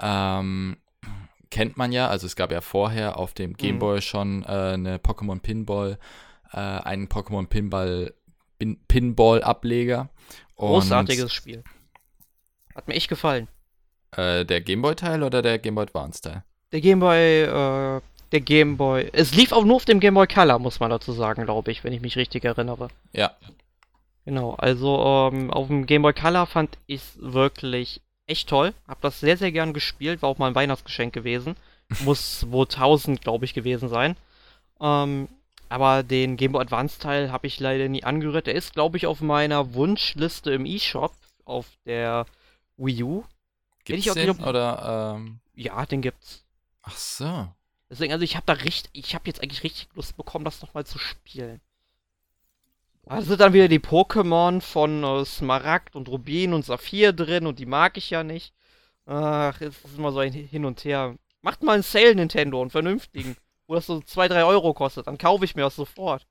[0.00, 0.76] Ähm,
[1.50, 4.02] kennt man ja, also es gab ja vorher auf dem Game Boy mhm.
[4.02, 5.98] schon äh, eine Pokémon Pinball,
[6.52, 8.14] äh, einen Pokémon Pinball
[8.58, 10.08] Pin Pinball-Ableger.
[10.56, 11.62] Großartiges Spiel.
[12.74, 13.48] Hat mir echt gefallen.
[14.16, 16.42] Äh, der Gameboy-Teil oder der Game Boy Advance-Teil?
[16.72, 18.00] Der Gameboy, äh,
[18.32, 19.10] der Gameboy.
[19.12, 21.92] Es lief auch nur auf dem Gameboy Color, muss man dazu sagen, glaube ich, wenn
[21.92, 22.88] ich mich richtig erinnere.
[23.12, 23.32] Ja.
[24.24, 28.74] Genau, also ähm, auf dem Gameboy Color fand ich es wirklich echt toll.
[28.86, 30.22] Hab das sehr, sehr gern gespielt.
[30.22, 31.56] War auch mal ein Weihnachtsgeschenk gewesen.
[32.00, 34.16] Muss 2000, glaube ich, gewesen sein.
[34.80, 35.28] Ähm,
[35.68, 38.46] aber den Game Boy Advance Teil habe ich leider nie angerührt.
[38.46, 41.14] Der ist, glaube ich, auf meiner Wunschliste im eShop
[41.44, 42.26] auf der
[42.76, 43.24] Wii U.
[43.84, 45.14] Gibt's ich auch den, oder?
[45.16, 45.40] Ähm...
[45.54, 46.44] Ja, den gibt's.
[46.82, 47.48] Ach so.
[47.90, 50.86] Deswegen, also ich habe da richtig, ich habe jetzt eigentlich richtig Lust bekommen, das nochmal
[50.86, 51.60] zu spielen.
[53.20, 57.66] Sind dann wieder die Pokémon von äh, Smaragd und Rubin und Saphir drin und die
[57.66, 58.54] mag ich ja nicht.
[59.06, 61.16] Ach, es ist immer so ein Hin und Her.
[61.40, 63.36] Macht mal einen Sale, Nintendo, einen vernünftigen.
[63.66, 65.06] Wo das so 2, 3 Euro kostet.
[65.06, 66.26] Dann kaufe ich mir das sofort.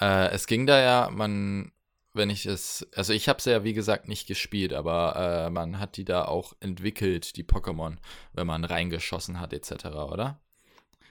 [0.00, 1.72] Äh, es ging da ja, man,
[2.14, 5.78] wenn ich es, also ich habe es ja wie gesagt nicht gespielt, aber äh, man
[5.78, 7.96] hat die da auch entwickelt, die Pokémon,
[8.32, 10.40] wenn man reingeschossen hat etc., oder?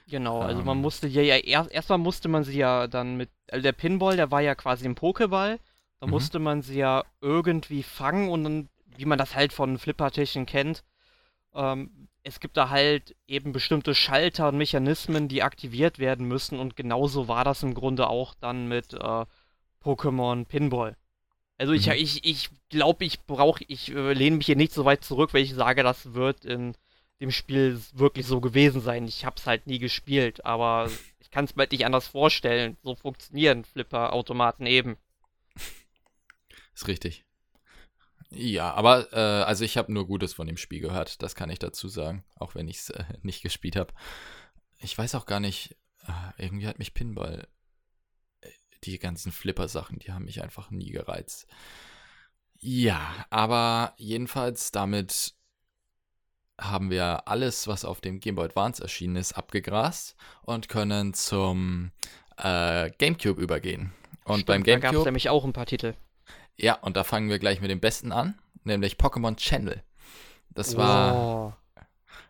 [0.08, 0.82] Genau, also man ähm.
[0.82, 4.30] musste ja, ja erst, erstmal musste man sie ja dann mit, also der Pinball, der
[4.30, 5.58] war ja quasi ein Pokéball,
[6.00, 6.10] da mhm.
[6.10, 10.84] musste man sie ja irgendwie fangen und dann, wie man das halt von Flippertischen kennt,
[11.54, 16.76] ähm, es gibt da halt eben bestimmte Schalter und Mechanismen, die aktiviert werden müssen und
[16.76, 19.24] genauso war das im Grunde auch dann mit äh,
[19.82, 20.96] Pokémon Pinball.
[21.58, 21.94] Also ich, mhm.
[21.94, 25.42] ich, ich glaube, ich brauche, ich äh, lehne mich hier nicht so weit zurück, wenn
[25.42, 26.76] ich sage, das wird in
[27.20, 29.06] dem Spiel wirklich so gewesen sein.
[29.06, 32.76] Ich habe es halt nie gespielt, aber ich kann es mir halt nicht anders vorstellen.
[32.82, 34.96] So funktionieren Flipper-Automaten eben.
[36.74, 37.24] Ist richtig.
[38.30, 41.58] Ja, aber äh, also ich habe nur Gutes von dem Spiel gehört, das kann ich
[41.58, 43.94] dazu sagen, auch wenn ich es äh, nicht gespielt habe.
[44.80, 45.76] Ich weiß auch gar nicht,
[46.06, 47.48] äh, irgendwie hat mich Pinball,
[48.40, 48.50] äh,
[48.84, 51.46] die ganzen Flipper-Sachen, die haben mich einfach nie gereizt.
[52.58, 55.34] Ja, aber jedenfalls damit
[56.58, 61.90] haben wir alles, was auf dem Game Boy Advance erschienen ist, abgegrast und können zum
[62.38, 63.92] äh, GameCube übergehen.
[64.24, 64.80] Und Stimmt, beim GameCube.
[64.82, 65.94] Da gab es nämlich auch ein paar Titel.
[66.56, 69.82] Ja, und da fangen wir gleich mit dem besten an, nämlich Pokémon Channel.
[70.50, 71.52] Das war oh.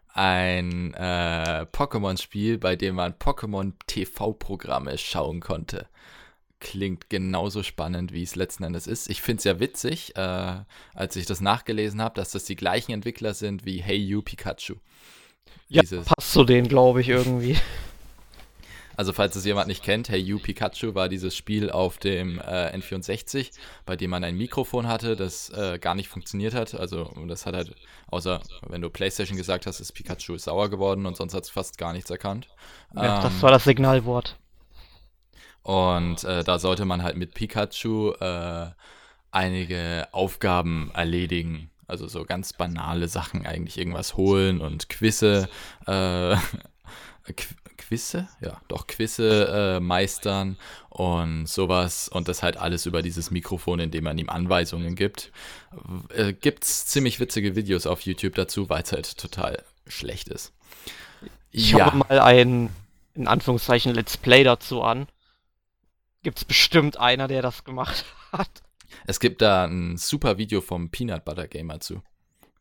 [0.08, 5.88] ein äh, Pokémon-Spiel, bei dem man Pokémon-TV-Programme schauen konnte
[6.60, 9.10] klingt genauso spannend, wie es letzten Endes ist.
[9.10, 10.56] Ich finde es ja witzig, äh,
[10.94, 14.76] als ich das nachgelesen habe, dass das die gleichen Entwickler sind wie Hey You Pikachu.
[15.68, 17.56] Ja, Dieses passt zu denen, glaube ich, irgendwie.
[18.98, 22.74] Also falls es jemand nicht kennt, Hey You Pikachu war dieses Spiel auf dem äh,
[22.74, 23.50] N64,
[23.84, 26.74] bei dem man ein Mikrofon hatte, das äh, gar nicht funktioniert hat.
[26.74, 27.74] Also das hat halt,
[28.06, 31.76] außer wenn du PlayStation gesagt hast, ist Pikachu sauer geworden und sonst hat es fast
[31.76, 32.48] gar nichts erkannt.
[32.94, 34.38] Ja, ähm, das war das Signalwort.
[35.66, 38.70] Und äh, da sollte man halt mit Pikachu äh,
[39.32, 41.70] einige Aufgaben erledigen.
[41.88, 45.48] Also so ganz banale Sachen eigentlich, irgendwas holen und Quizze,
[45.88, 46.36] äh,
[47.36, 48.28] Qu Quizze?
[48.40, 50.56] Ja, doch, Quizze äh, meistern
[50.88, 55.32] und sowas und das halt alles über dieses Mikrofon, indem man ihm Anweisungen gibt.
[56.14, 60.52] Äh, gibt's ziemlich witzige Videos auf YouTube dazu, weil es halt total schlecht ist.
[61.50, 61.88] Ich ja.
[61.88, 62.70] schaue mal ein,
[63.16, 65.08] in Anführungszeichen, Let's Play dazu an.
[66.26, 68.50] Gibt's bestimmt einer, der das gemacht hat.
[69.06, 72.02] Es gibt da ein super Video vom Peanut Butter Gamer zu,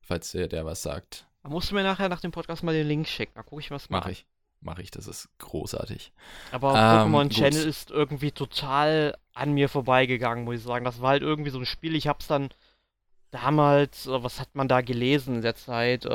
[0.03, 1.25] falls der, der was sagt.
[1.41, 3.31] Da musst du mir nachher nach dem Podcast mal den Link schicken.
[3.33, 4.01] Da gucke ich was mal.
[4.01, 4.27] Mach ich.
[4.61, 6.11] Mach ich, das ist großartig.
[6.51, 10.85] Aber ähm, Pokémon Channel ist irgendwie total an mir vorbeigegangen, muss ich sagen.
[10.85, 12.49] Das war halt irgendwie so ein Spiel, ich hab's dann
[13.31, 16.05] damals, äh, was hat man da gelesen in der Zeit?
[16.05, 16.09] Äh,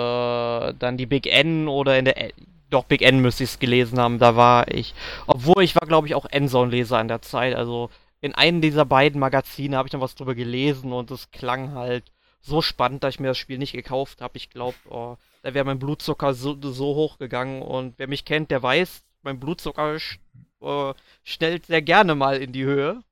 [0.79, 2.33] dann die Big N oder in der
[2.71, 4.95] doch Big N müsste ich es gelesen haben, da war ich.
[5.27, 7.55] Obwohl ich war, glaube ich, auch Endzone-Leser in der Zeit.
[7.55, 11.73] Also in einem dieser beiden Magazine habe ich dann was drüber gelesen und es klang
[11.75, 14.37] halt so spannend, dass ich mir das Spiel nicht gekauft habe.
[14.37, 17.63] Ich glaube, oh, da wäre mein Blutzucker so, so hoch gegangen.
[17.63, 22.65] Und wer mich kennt, der weiß, mein Blutzucker äh, schnellt sehr gerne mal in die
[22.65, 23.03] Höhe,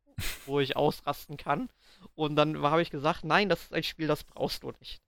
[0.47, 1.69] wo ich ausrasten kann.
[2.15, 5.01] Und dann habe ich gesagt, nein, das ist ein Spiel, das brauchst du nicht.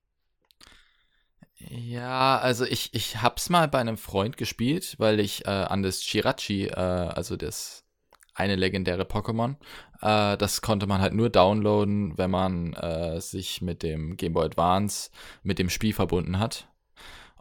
[1.69, 6.03] Ja, also ich, ich hab's mal bei einem Freund gespielt, weil ich äh, an das
[6.03, 7.85] Shirachi, äh, also das
[8.35, 9.57] eine legendäre Pokémon,
[10.01, 14.47] äh, das konnte man halt nur downloaden, wenn man äh, sich mit dem Game Boy
[14.47, 15.11] Advance
[15.43, 16.69] mit dem Spiel verbunden hat.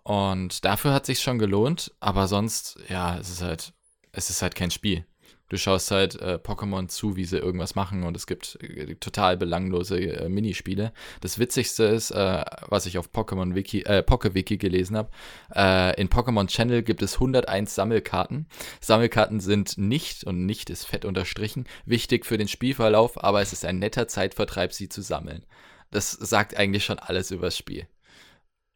[0.03, 3.73] Und dafür hat sich schon gelohnt, aber sonst, ja, es ist halt,
[4.11, 5.05] es ist halt kein Spiel.
[5.49, 9.35] Du schaust halt äh, Pokémon zu, wie sie irgendwas machen und es gibt äh, total
[9.35, 10.93] belanglose äh, Minispiele.
[11.21, 15.09] Das Witzigste ist, äh, was ich auf Pokémon Wiki, äh, PokeWiki gelesen habe,
[15.55, 18.47] äh, in Pokémon Channel gibt es 101 Sammelkarten.
[18.79, 23.65] Sammelkarten sind nicht, und nicht ist fett unterstrichen, wichtig für den Spielverlauf, aber es ist
[23.65, 25.45] ein netter Zeitvertreib, sie zu sammeln.
[25.89, 27.87] Das sagt eigentlich schon alles über das Spiel.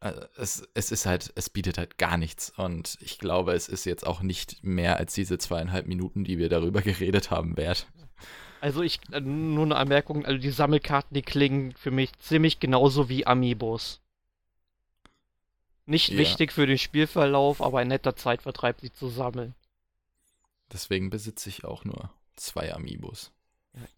[0.04, 2.52] Also, es, es ist halt, es bietet halt gar nichts.
[2.58, 6.50] Und ich glaube, es ist jetzt auch nicht mehr als diese zweieinhalb Minuten, die wir
[6.50, 7.86] darüber geredet haben, wert.
[8.60, 13.08] Also ich, äh, nur eine Anmerkung, also die Sammelkarten, die klingen für mich ziemlich genauso
[13.08, 14.02] wie Amiibos.
[15.86, 16.18] Nicht ja.
[16.18, 19.54] wichtig für den Spielverlauf, aber ein netter Zeitvertreib, sie zu sammeln.
[20.70, 23.32] Deswegen besitze ich auch nur zwei Amiibos.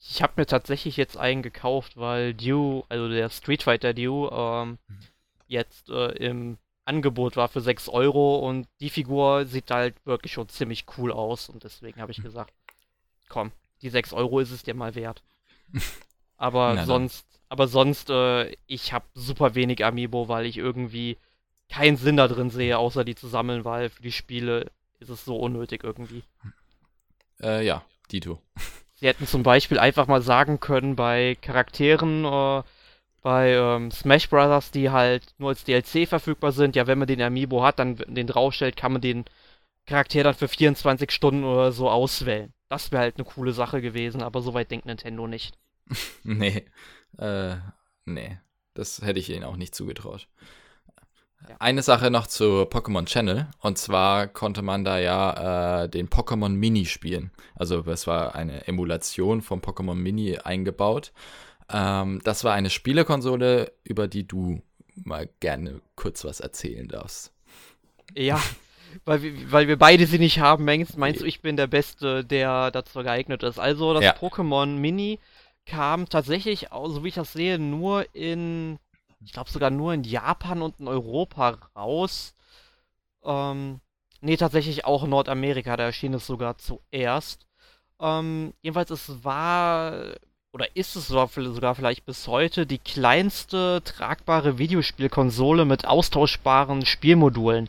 [0.01, 4.79] Ich habe mir tatsächlich jetzt einen gekauft, weil Dew, also der Street Fighter Dew, ähm,
[4.87, 4.99] mhm
[5.46, 10.48] jetzt äh, im Angebot war für 6 Euro und die Figur sieht halt wirklich schon
[10.48, 12.24] ziemlich cool aus und deswegen habe ich hm.
[12.24, 12.52] gesagt,
[13.28, 15.22] komm, die 6 Euro ist es dir mal wert.
[16.37, 21.16] Aber Na, sonst, aber sonst, äh, ich habe super wenig Amiibo, weil ich irgendwie
[21.70, 25.24] keinen Sinn da drin sehe, außer die zu sammeln, weil für die Spiele ist es
[25.24, 26.22] so unnötig irgendwie.
[27.40, 28.40] Äh, ja, Dito.
[28.94, 32.62] Sie hätten zum Beispiel einfach mal sagen können, bei Charakteren, äh,
[33.26, 36.76] bei ähm, Smash Brothers, die halt nur als DLC verfügbar sind.
[36.76, 39.24] Ja, wenn man den Amiibo hat, dann den draufstellt, kann man den
[39.84, 42.52] Charakter dann für 24 Stunden oder so auswählen.
[42.68, 45.58] Das wäre halt eine coole Sache gewesen, aber soweit denkt Nintendo nicht.
[46.22, 46.66] nee,
[47.18, 47.56] äh,
[48.04, 48.38] nee,
[48.74, 50.28] das hätte ich ihnen auch nicht zugetraut.
[51.48, 51.56] Ja.
[51.58, 53.48] Eine Sache noch zu Pokémon Channel.
[53.58, 57.32] Und zwar konnte man da ja äh, den Pokémon Mini spielen.
[57.56, 61.12] Also es war eine Emulation vom Pokémon Mini eingebaut.
[61.70, 64.62] Ähm, das war eine Spielekonsole, über die du
[64.94, 67.33] mal gerne kurz was erzählen darfst.
[68.14, 68.40] Ja,
[69.05, 72.24] weil wir, weil wir beide sie nicht haben, meinst, meinst du, ich bin der Beste,
[72.24, 73.59] der dazu geeignet ist.
[73.59, 74.14] Also das ja.
[74.14, 75.18] Pokémon Mini
[75.66, 78.79] kam tatsächlich, so wie ich das sehe, nur in,
[79.20, 82.35] ich glaube sogar nur in Japan und in Europa raus.
[83.24, 83.81] Ähm,
[84.20, 87.46] nee, tatsächlich auch in Nordamerika, da erschien es sogar zuerst.
[88.00, 90.14] Ähm, jedenfalls, es war
[90.57, 97.69] oder ist es sogar vielleicht bis heute die kleinste tragbare Videospielkonsole mit austauschbaren Spielmodulen.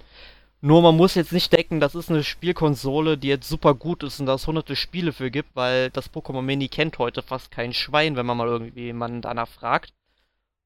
[0.62, 4.22] Nur man muss jetzt nicht denken, das ist eine Spielkonsole, die jetzt super gut ist
[4.22, 7.74] und da es hunderte Spiele für gibt, weil das Pokémon Mini kennt heute fast kein
[7.74, 9.92] Schwein, wenn man mal irgendwie jemanden danach fragt.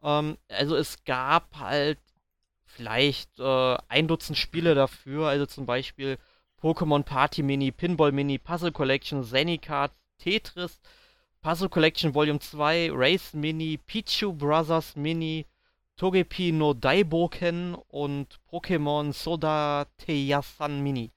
[0.04, 1.98] Ähm, also es gab halt
[2.66, 6.20] vielleicht äh, ein Dutzend Spiele dafür, also zum Beispiel
[6.62, 10.80] Pokémon Party Mini, Pinball Mini, Puzzle Collection, Zanycard, Tetris,
[11.42, 15.48] Puzzle Collection Volume 2, Race Mini, Pichu Brothers Mini,
[15.98, 21.10] Togepi no Daiboken und Pokémon Soda Teyasan Mini.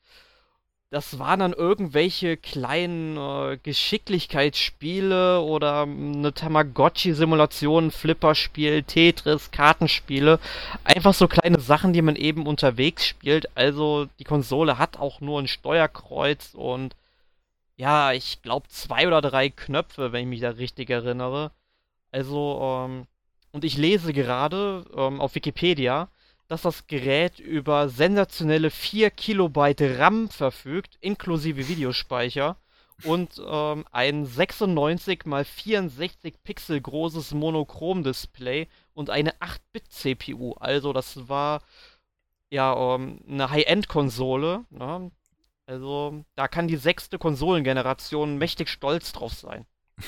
[0.88, 10.38] Das waren dann irgendwelche kleinen äh, Geschicklichkeitsspiele oder eine Tamagotchi-Simulation, Flipperspiel, Tetris, Kartenspiele.
[10.84, 13.54] Einfach so kleine Sachen, die man eben unterwegs spielt.
[13.56, 16.94] Also die Konsole hat auch nur ein Steuerkreuz und
[17.76, 21.52] ja, ich glaube zwei oder drei Knöpfe, wenn ich mich da richtig erinnere.
[22.12, 23.06] Also, ähm,
[23.52, 26.08] und ich lese gerade ähm, auf Wikipedia,
[26.48, 32.56] dass das Gerät über sensationelle 4 Kilobyte RAM verfügt, inklusive Videospeicher
[33.02, 40.52] und ähm, ein 96 x 64 Pixel großes Monochrom-Display und eine 8-Bit-CPU.
[40.54, 41.62] Also das war
[42.50, 44.64] ja ähm, eine High-End-Konsole.
[44.70, 45.10] Ne?
[45.66, 49.64] Also da kann die sechste Konsolengeneration mächtig stolz drauf sein.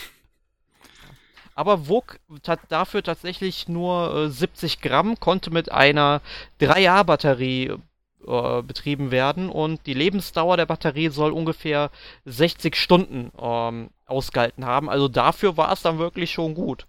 [1.55, 2.21] Aber wog
[2.69, 6.21] dafür tatsächlich nur äh, 70 Gramm, konnte mit einer
[6.61, 7.79] 3A-Batterie
[8.27, 11.91] äh, betrieben werden und die Lebensdauer der Batterie soll ungefähr
[12.27, 14.91] 60 Stunden ähm, ausgehalten haben.
[14.91, 16.87] Also dafür war es dann wirklich schon gut.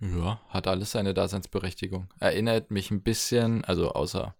[0.00, 2.08] Ja, hat alles seine Daseinsberechtigung.
[2.18, 4.34] Erinnert mich ein bisschen, also außer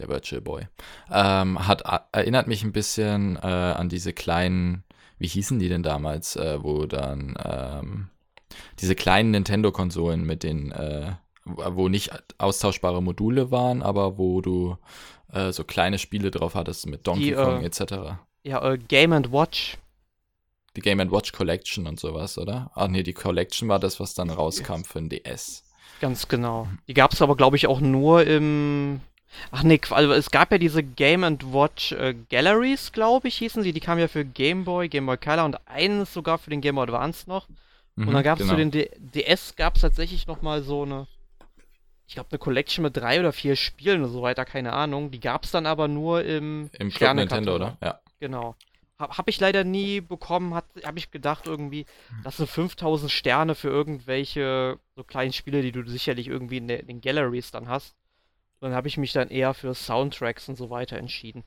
[0.00, 0.66] der Virtual Boy,
[1.10, 1.82] ähm, hat,
[2.12, 4.84] erinnert mich ein bisschen äh, an diese kleinen,
[5.18, 8.08] wie hießen die denn damals, äh, wo dann ähm,
[8.80, 11.12] diese kleinen Nintendo-Konsolen mit den, äh,
[11.44, 14.76] wo nicht austauschbare Module waren, aber wo du
[15.32, 18.18] äh, so kleine Spiele drauf hattest mit Donkey die, Kong äh, etc.
[18.42, 19.78] Ja, äh, Game Watch.
[20.76, 22.70] Die Game Watch Collection und sowas, oder?
[22.74, 25.64] Ach nee, die Collection war das, was dann rauskam für den DS.
[26.00, 26.68] Ganz genau.
[26.86, 29.00] Die gab es aber, glaube ich, auch nur im.
[29.50, 33.72] Ach nee, also es gab ja diese Game Watch äh, Galleries, glaube ich, hießen sie.
[33.72, 36.74] Die kamen ja für Game Boy, Game Boy Color und eines sogar für den Game
[36.74, 37.46] Boy Advance noch.
[37.96, 38.54] Mhm, und dann gab es genau.
[38.54, 41.06] für den D DS gab es tatsächlich noch mal so eine,
[42.06, 45.10] ich glaube eine Collection mit drei oder vier Spielen und so weiter, keine Ahnung.
[45.10, 47.76] Die gab es dann aber nur im im Club Nintendo, oder?
[47.82, 48.00] Ja.
[48.20, 48.56] Genau.
[48.98, 51.86] Hab, hab ich leider nie bekommen, habe ich gedacht irgendwie,
[52.24, 56.80] das sind 5000 Sterne für irgendwelche so kleinen Spiele, die du sicherlich irgendwie in, der,
[56.80, 57.94] in den Galleries dann hast.
[58.60, 61.44] Dann habe ich mich dann eher für Soundtracks und so weiter entschieden.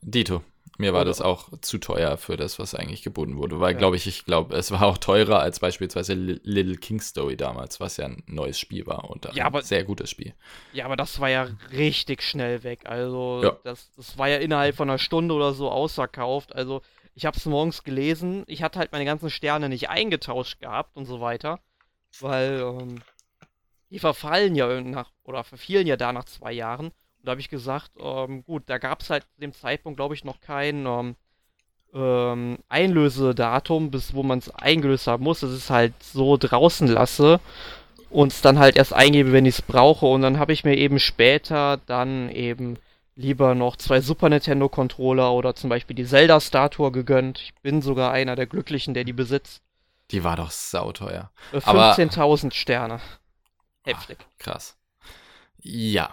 [0.00, 0.42] Dito.
[0.80, 3.58] Mir war das auch zu teuer für das, was eigentlich geboten wurde.
[3.58, 3.78] Weil, ja.
[3.78, 7.96] glaube ich, ich glaube, es war auch teurer als beispielsweise Little King Story damals, was
[7.96, 10.34] ja ein neues Spiel war und ja, aber, ein sehr gutes Spiel.
[10.72, 12.82] Ja, aber das war ja richtig schnell weg.
[12.84, 13.56] Also, ja.
[13.64, 16.54] das, das war ja innerhalb von einer Stunde oder so ausverkauft.
[16.54, 16.82] Also,
[17.14, 18.44] ich habe es morgens gelesen.
[18.46, 21.58] Ich hatte halt meine ganzen Sterne nicht eingetauscht gehabt und so weiter.
[22.20, 23.00] Weil, ähm,
[23.90, 26.92] die verfallen ja nach, oder verfielen ja da nach zwei Jahren
[27.28, 30.24] da habe ich gesagt, ähm, gut, da gab es halt zu dem Zeitpunkt, glaube ich,
[30.24, 31.16] noch kein ähm,
[31.92, 35.40] ähm, Einlösedatum, bis wo man es eingelöst haben muss.
[35.40, 37.40] Das ist halt so draußen lasse
[38.08, 40.06] und es dann halt erst eingebe, wenn ich es brauche.
[40.06, 42.78] Und dann habe ich mir eben später dann eben
[43.14, 47.40] lieber noch zwei Super Nintendo Controller oder zum Beispiel die Zelda-Statue gegönnt.
[47.40, 49.60] Ich bin sogar einer der Glücklichen, der die besitzt.
[50.12, 51.30] Die war doch sauteuer.
[51.52, 53.00] 15.000 Sterne.
[53.88, 54.18] Heftig.
[54.20, 54.76] Ach, krass.
[55.60, 56.12] Ja,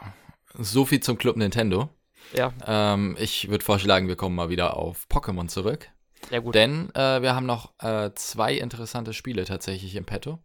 [0.54, 1.90] so viel zum Club Nintendo.
[2.34, 2.54] Ja.
[2.66, 5.90] Ähm, ich würde vorschlagen, wir kommen mal wieder auf Pokémon zurück.
[6.30, 6.56] Sehr gut.
[6.56, 10.40] Denn äh, wir haben noch äh, zwei interessante Spiele tatsächlich im Petto,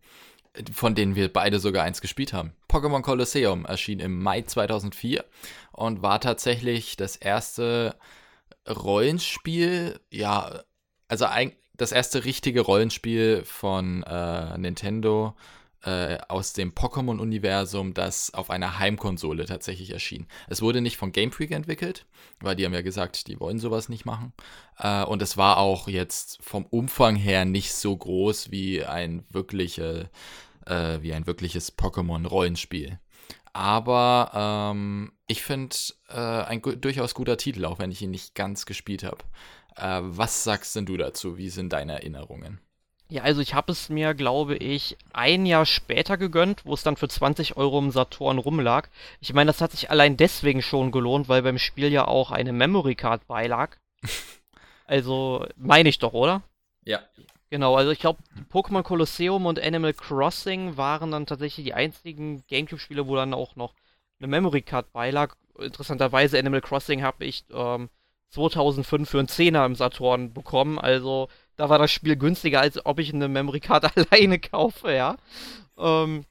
[0.73, 2.53] von denen wir beide sogar eins gespielt haben.
[2.69, 5.25] Pokémon Colosseum erschien im Mai 2004
[5.73, 7.97] und war tatsächlich das erste
[8.69, 10.63] Rollenspiel, ja,
[11.09, 15.35] also ein, das erste richtige Rollenspiel von äh, Nintendo,
[15.85, 20.27] äh, aus dem Pokémon-Universum, das auf einer Heimkonsole tatsächlich erschien.
[20.49, 22.07] Es wurde nicht von Game Freak entwickelt,
[22.41, 24.33] weil die haben ja gesagt, die wollen sowas nicht machen.
[24.79, 30.11] Äh, und es war auch jetzt vom Umfang her nicht so groß wie ein wirkliche,
[30.67, 32.99] äh, wie ein wirkliches Pokémon-Rollenspiel.
[33.53, 35.77] Aber ähm, ich finde
[36.09, 39.25] äh, ein durchaus guter Titel, auch wenn ich ihn nicht ganz gespielt habe.
[39.77, 41.37] Äh, was sagst denn du dazu?
[41.37, 42.61] Wie sind deine Erinnerungen?
[43.11, 46.97] Ja, also ich habe es mir, glaube ich, ein Jahr später gegönnt, wo es dann
[46.97, 48.89] für 20 Euro im Saturn rumlag.
[49.21, 52.53] Ich meine, das hat sich allein deswegen schon gelohnt, weil beim Spiel ja auch eine
[52.53, 53.77] Memory Card beilag.
[54.87, 56.43] also, meine ich doch, oder?
[56.85, 57.01] Ja.
[57.51, 58.21] Genau, also ich glaube,
[58.53, 63.75] Pokémon Colosseum und Animal Crossing waren dann tatsächlich die einzigen Gamecube-Spiele, wo dann auch noch
[64.21, 65.35] eine Memory Card beilag.
[65.59, 67.89] Interessanterweise, Animal Crossing habe ich ähm,
[68.29, 71.29] 2005 für einen Zehner im Saturn bekommen, also
[71.61, 75.17] da war das Spiel günstiger, als ob ich eine Memory Card alleine kaufe, ja.
[75.77, 76.25] Ähm,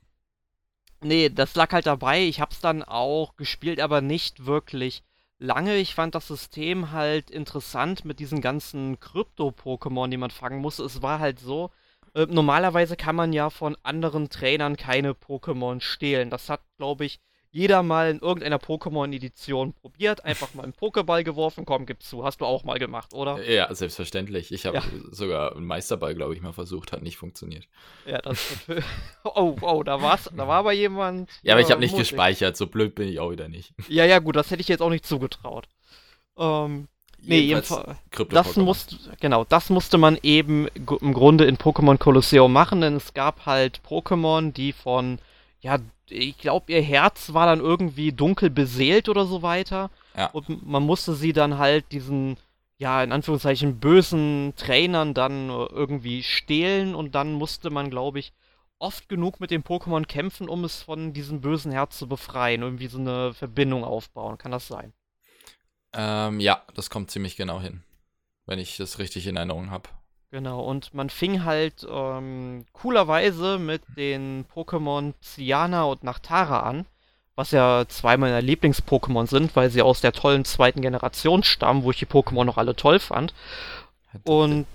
[1.01, 2.23] nee, das lag halt dabei.
[2.23, 5.03] Ich hab's dann auch gespielt, aber nicht wirklich
[5.38, 5.77] lange.
[5.77, 10.84] Ich fand das System halt interessant mit diesen ganzen Krypto-Pokémon, die man fangen musste.
[10.84, 11.69] Es war halt so,
[12.15, 16.32] äh, normalerweise kann man ja von anderen Trainern keine Pokémon stehlen.
[16.32, 17.19] Das hat, glaube ich,
[17.51, 22.23] jeder mal in irgendeiner Pokémon-Edition probiert, einfach mal einen Pokéball geworfen, komm, gib zu.
[22.23, 23.43] Hast du auch mal gemacht, oder?
[23.49, 24.51] Ja, selbstverständlich.
[24.51, 24.83] Ich habe ja.
[25.11, 27.67] sogar einen Meisterball, glaube ich, mal versucht, hat nicht funktioniert.
[28.05, 28.39] Ja, das
[29.23, 31.29] Oh, oh, da war's, da war aber jemand.
[31.41, 32.09] Ja, aber ich habe nicht mutig.
[32.09, 33.73] gespeichert, so blöd bin ich auch wieder nicht.
[33.89, 35.67] Ja, ja, gut, das hätte ich jetzt auch nicht zugetraut.
[36.37, 36.87] Ähm,
[37.21, 37.97] Nee, jedenfalls.
[38.29, 43.13] Das musste, genau, das musste man eben im Grunde in Pokémon Colosseum machen, denn es
[43.13, 45.19] gab halt Pokémon, die von,
[45.62, 45.78] ja,
[46.10, 49.89] ich glaube, ihr Herz war dann irgendwie dunkel beseelt oder so weiter.
[50.16, 50.28] Ja.
[50.28, 52.38] Und man musste sie dann halt diesen,
[52.78, 58.34] ja, in Anführungszeichen bösen Trainern dann irgendwie stehlen und dann musste man, glaube ich,
[58.80, 62.88] oft genug mit dem Pokémon kämpfen, um es von diesem bösen Herz zu befreien, irgendwie
[62.88, 64.38] so eine Verbindung aufbauen.
[64.38, 64.93] Kann das sein?
[65.93, 67.84] Ähm, ja, das kommt ziemlich genau hin,
[68.45, 69.89] wenn ich das richtig in Erinnerung habe.
[70.32, 76.86] Genau, und man fing halt ähm, coolerweise mit den Pokémon Psyana und Nachtara an,
[77.36, 81.89] was ja zwei meiner Lieblings-Pokémon sind, weil sie aus der tollen zweiten Generation stammen, wo
[81.91, 83.34] ich die Pokémon noch alle toll fand.
[84.23, 84.67] Und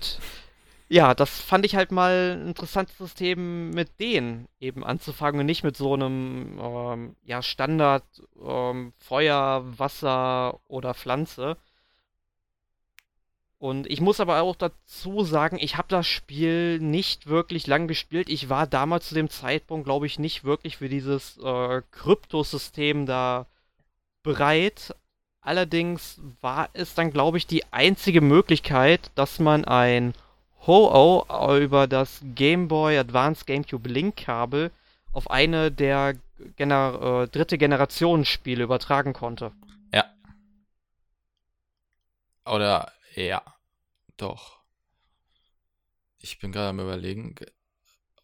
[0.89, 5.63] ja, das fand ich halt mal ein interessantes System mit denen eben anzufangen und nicht
[5.63, 8.03] mit so einem ähm, ja, Standard
[8.45, 11.57] ähm, Feuer, Wasser oder Pflanze.
[13.65, 18.29] Und ich muss aber auch dazu sagen, ich habe das Spiel nicht wirklich lang gespielt.
[18.29, 23.47] Ich war damals zu dem Zeitpunkt, glaube ich, nicht wirklich für dieses äh, Kryptosystem da
[24.21, 24.93] bereit.
[25.41, 30.13] Allerdings war es dann, glaube ich, die einzige Möglichkeit, dass man ein
[30.67, 34.69] Ho-Oh über das Game Boy Advance GameCube Link-Kabel
[35.11, 36.13] auf eine der
[36.55, 39.53] Gener äh, dritte Generation Spiele übertragen konnte.
[39.91, 40.05] Ja.
[42.45, 43.41] Oder ja,
[44.17, 44.63] doch.
[46.19, 47.35] Ich bin gerade am überlegen.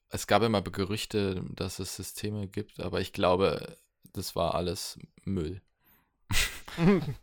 [0.10, 3.78] Es gab immer Gerüchte, dass es Systeme gibt, aber ich glaube,
[4.14, 5.62] das war alles Müll.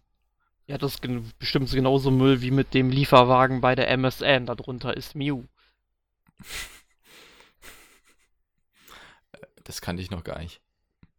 [0.69, 4.45] Ja, das ist bestimmt genauso Müll wie mit dem Lieferwagen bei der MSN.
[4.45, 5.45] Darunter ist Mew.
[9.65, 10.61] Das kannte ich noch gar nicht.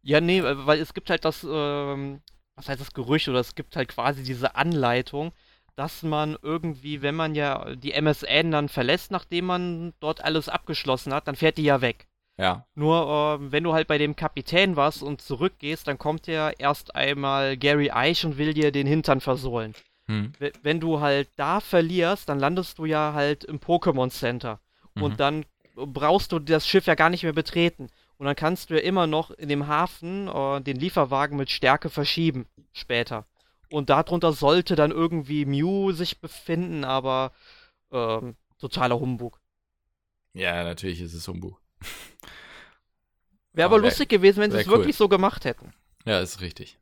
[0.02, 2.22] Ja, nee, weil es gibt halt das, ähm,
[2.54, 5.32] was heißt das Gerücht, oder es gibt halt quasi diese Anleitung,
[5.76, 11.12] dass man irgendwie, wenn man ja die MSN dann verlässt, nachdem man dort alles abgeschlossen
[11.12, 12.06] hat, dann fährt die ja weg.
[12.36, 12.64] Ja.
[12.74, 16.94] Nur, äh, wenn du halt bei dem Kapitän warst und zurückgehst, dann kommt ja erst
[16.94, 19.74] einmal Gary Eich und will dir den Hintern versohlen.
[20.08, 20.32] Hm.
[20.62, 24.58] Wenn du halt da verlierst, dann landest du ja halt im Pokémon Center.
[24.94, 25.02] Mhm.
[25.02, 25.44] Und dann
[25.74, 27.88] brauchst du das Schiff ja gar nicht mehr betreten.
[28.16, 31.90] Und dann kannst du ja immer noch in dem Hafen äh, den Lieferwagen mit Stärke
[31.90, 33.24] verschieben später.
[33.70, 37.32] Und darunter sollte dann irgendwie Mew sich befinden, aber
[37.92, 39.40] ähm, totaler Humbug.
[40.32, 41.60] Ja, natürlich ist es Humbug.
[43.52, 44.78] Wäre aber, aber lustig gewesen, wenn sie es cool.
[44.78, 45.72] wirklich so gemacht hätten.
[46.04, 46.78] Ja, ist richtig.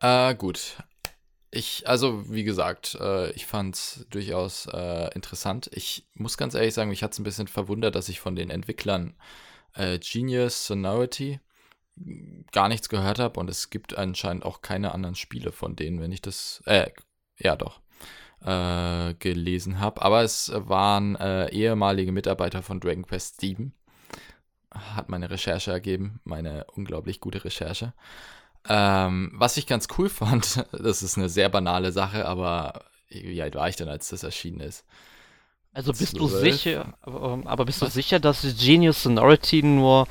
[0.00, 0.76] Äh, gut.
[1.50, 5.70] Ich, also, wie gesagt, äh, ich fand es durchaus äh, interessant.
[5.72, 8.50] Ich muss ganz ehrlich sagen, mich hat es ein bisschen verwundert, dass ich von den
[8.50, 9.14] Entwicklern
[9.74, 11.40] äh, Genius Sonority
[12.52, 16.12] gar nichts gehört habe und es gibt anscheinend auch keine anderen Spiele von denen, wenn
[16.12, 16.90] ich das, äh,
[17.38, 17.80] ja doch,
[18.44, 20.02] äh, gelesen habe.
[20.02, 23.72] Aber es waren äh, ehemalige Mitarbeiter von Dragon Quest 7.
[24.70, 27.92] Hat meine Recherche ergeben, meine unglaublich gute Recherche.
[28.68, 33.54] Ähm, was ich ganz cool fand, das ist eine sehr banale Sache, aber wie alt
[33.54, 34.84] war ich denn, als das erschienen ist?
[35.74, 36.18] Also bist 12?
[36.18, 40.06] du sicher, aber, aber bist du sicher, dass Genius Sonority nur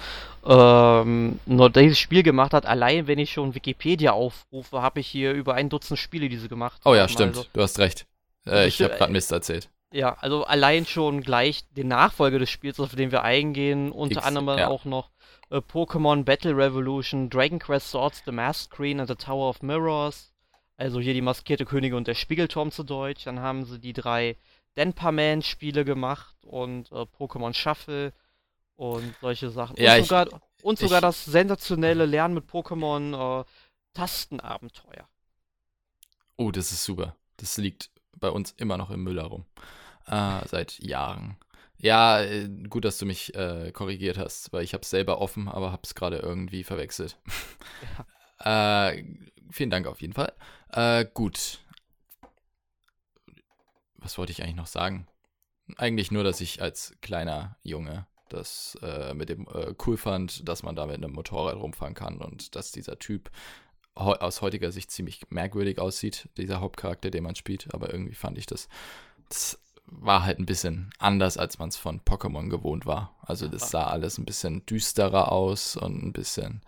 [0.45, 2.65] ähm, nur dieses Spiel gemacht hat?
[2.65, 6.81] Allein wenn ich schon Wikipedia aufrufe, habe ich hier über ein Dutzend Spiele diese gemacht.
[6.83, 7.37] Oh ja, stimmt.
[7.37, 7.47] Also.
[7.53, 8.05] Du hast recht.
[8.45, 9.69] Äh, ich habe gerade Mist erzählt.
[9.93, 14.25] Ja, also allein schon gleich den Nachfolger des Spiels, auf den wir eingehen, unter X,
[14.25, 14.67] anderem ja.
[14.67, 15.11] auch noch
[15.49, 20.33] äh, Pokémon Battle Revolution, Dragon Quest Swords, The Mask Screen and the Tower of Mirrors.
[20.75, 23.23] Also hier die maskierte Königin und der Spiegelturm zu Deutsch.
[23.25, 24.35] Dann haben sie die drei
[24.77, 28.13] Denpa-Man-Spiele gemacht und äh, Pokémon Shuffle
[28.75, 29.75] und solche Sachen.
[29.77, 33.45] Ja, und sogar, ich, und sogar ich, das sensationelle Lernen mit Pokémon äh,
[33.93, 35.07] Tastenabenteuer.
[36.37, 37.15] Oh, das ist super.
[37.37, 39.45] Das liegt bei uns immer noch im Müll herum.
[40.07, 41.37] Äh, seit Jahren.
[41.77, 45.47] Ja, äh, gut, dass du mich äh, korrigiert hast, weil ich habe es selber offen,
[45.47, 47.17] aber habe es gerade irgendwie verwechselt.
[48.39, 48.89] Ja.
[48.91, 49.03] äh,
[49.51, 50.33] vielen Dank auf jeden Fall.
[50.71, 51.59] Äh, gut.
[54.03, 55.07] Was wollte ich eigentlich noch sagen?
[55.77, 60.63] Eigentlich nur, dass ich als kleiner Junge das äh, mit dem äh, cool fand, dass
[60.63, 63.31] man da mit einem Motorrad rumfahren kann und dass dieser Typ
[63.95, 67.71] aus heutiger Sicht ziemlich merkwürdig aussieht, dieser Hauptcharakter, den man spielt.
[67.75, 68.67] Aber irgendwie fand ich das,
[69.29, 73.15] das war halt ein bisschen anders, als man es von Pokémon gewohnt war.
[73.21, 76.61] Also das sah alles ein bisschen düsterer aus und ein bisschen,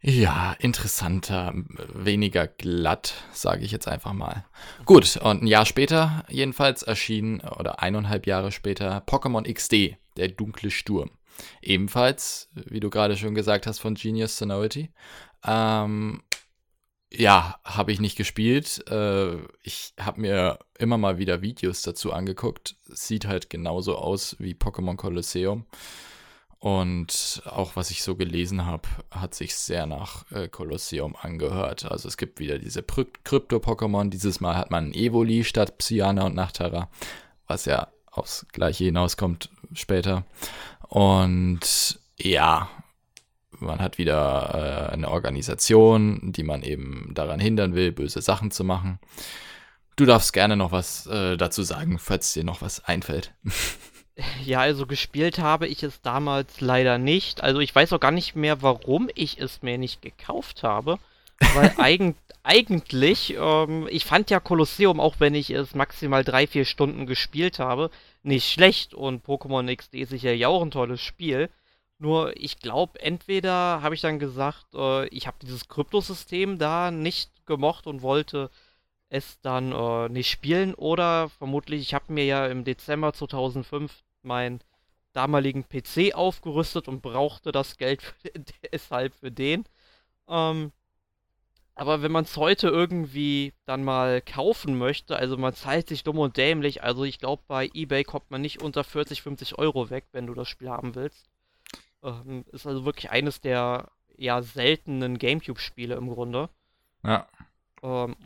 [0.00, 1.52] ja, interessanter,
[1.92, 4.44] weniger glatt, sage ich jetzt einfach mal.
[4.84, 10.70] Gut, und ein Jahr später jedenfalls erschien, oder eineinhalb Jahre später, Pokémon XD, der dunkle
[10.70, 11.10] Sturm.
[11.62, 14.90] Ebenfalls, wie du gerade schon gesagt hast, von Genius Sonority.
[15.44, 16.22] Ähm,
[17.10, 18.84] Ja, habe ich nicht gespielt.
[18.90, 22.76] Äh, ich habe mir immer mal wieder Videos dazu angeguckt.
[22.84, 25.64] Sieht halt genauso aus wie Pokémon Colosseum.
[26.60, 31.84] Und auch was ich so gelesen habe, hat sich sehr nach äh, Colosseum angehört.
[31.84, 34.10] Also es gibt wieder diese Krypto-Pokémon.
[34.10, 36.88] Dieses Mal hat man Evoli statt Psyana und Nachtara,
[37.46, 40.24] was ja aufs gleiche hinauskommt später.
[40.88, 42.68] Und ja,
[43.60, 48.64] man hat wieder äh, eine Organisation, die man eben daran hindern will, böse Sachen zu
[48.64, 48.98] machen.
[49.94, 53.32] Du darfst gerne noch was äh, dazu sagen, falls dir noch was einfällt.
[54.44, 57.42] Ja, also gespielt habe ich es damals leider nicht.
[57.42, 60.98] Also ich weiß auch gar nicht mehr, warum ich es mir nicht gekauft habe.
[61.54, 66.64] Weil eigen, eigentlich, ähm, ich fand ja Kolosseum, auch wenn ich es maximal drei, vier
[66.64, 67.90] Stunden gespielt habe,
[68.22, 68.92] nicht schlecht.
[68.94, 71.48] Und Pokémon XD ist sicher ja auch ein tolles Spiel.
[71.98, 77.30] Nur ich glaube, entweder habe ich dann gesagt, äh, ich habe dieses Kryptosystem da nicht
[77.46, 78.50] gemocht und wollte
[79.10, 80.74] es dann äh, nicht spielen.
[80.74, 83.92] Oder vermutlich, ich habe mir ja im Dezember 2005
[84.22, 84.60] meinen
[85.12, 88.30] damaligen PC aufgerüstet und brauchte das Geld für,
[88.72, 89.64] deshalb für den.
[90.28, 90.72] Ähm,
[91.74, 96.18] aber wenn man es heute irgendwie dann mal kaufen möchte, also man zahlt sich dumm
[96.18, 100.06] und dämlich, also ich glaube bei eBay kommt man nicht unter 40, 50 Euro weg,
[100.10, 101.28] wenn du das Spiel haben willst.
[102.02, 106.48] Ähm, ist also wirklich eines der ja seltenen Gamecube-Spiele im Grunde.
[107.04, 107.28] Ja.
[107.82, 108.16] Ähm,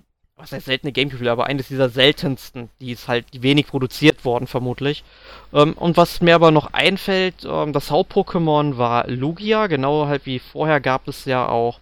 [0.42, 5.04] was heißt seltene Gamecube-Spiele, aber eines dieser seltensten, die ist halt wenig produziert worden, vermutlich.
[5.52, 10.40] Ähm, und was mir aber noch einfällt, ähm, das Haupt-Pokémon war Lugia, genau halt wie
[10.40, 11.78] vorher gab es ja auch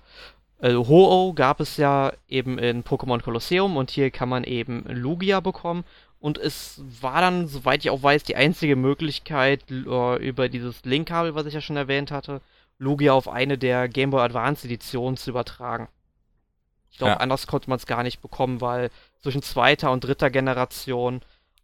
[0.61, 5.41] äh, Ho-Oh gab es ja eben in Pokémon Colosseum und hier kann man eben Lugia
[5.41, 5.85] bekommen.
[6.21, 11.35] Und es war dann, soweit ich auch weiß, die einzige Möglichkeit, äh, über dieses Link-Kabel,
[11.35, 12.43] was ich ja schon erwähnt hatte,
[12.79, 15.89] Lugia auf eine der Game Boy Advance Editionen zu übertragen.
[16.91, 17.17] Ich glaube, ja.
[17.19, 21.21] anders konnte man es gar nicht bekommen, weil zwischen zweiter und dritter Generation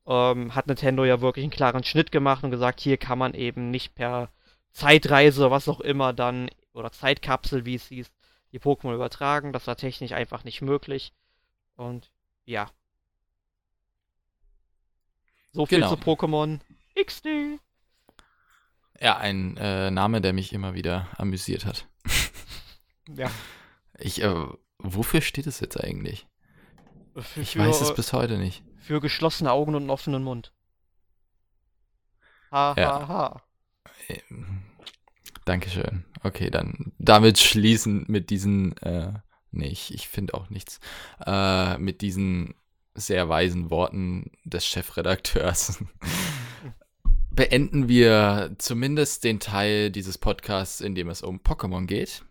[0.06, 3.70] ähm, hat Nintendo ja wirklich einen klaren Schnitt gemacht und gesagt, hier kann man eben
[3.70, 4.30] nicht per
[4.72, 8.10] Zeitreise oder was auch immer dann, oder Zeitkapsel, wie es hieß,
[8.52, 9.52] die Pokémon übertragen.
[9.52, 11.12] Das war technisch einfach nicht möglich.
[11.76, 12.10] Und
[12.44, 12.70] ja,
[15.56, 15.88] so viel genau.
[15.88, 16.60] zu Pokémon
[17.02, 17.58] XD.
[19.00, 21.86] Ja, ein äh, Name, der mich immer wieder amüsiert hat.
[23.08, 23.30] ja.
[23.98, 24.46] Ich, äh,
[24.78, 26.26] wofür steht es jetzt eigentlich?
[27.16, 28.62] Für, ich weiß es bis heute nicht.
[28.78, 30.52] Für geschlossene Augen und einen offenen Mund.
[32.52, 33.00] Ha, ja.
[33.00, 33.42] ha, ha.
[34.08, 34.62] Ähm,
[35.44, 36.04] Dankeschön.
[36.22, 39.12] Okay, dann damit schließen mit diesen, äh,
[39.52, 40.80] nee, ich, ich finde auch nichts,
[41.24, 42.54] äh, mit diesen
[42.94, 45.78] sehr weisen Worten des Chefredakteurs
[47.30, 52.24] beenden wir zumindest den Teil dieses Podcasts, in dem es um Pokémon geht.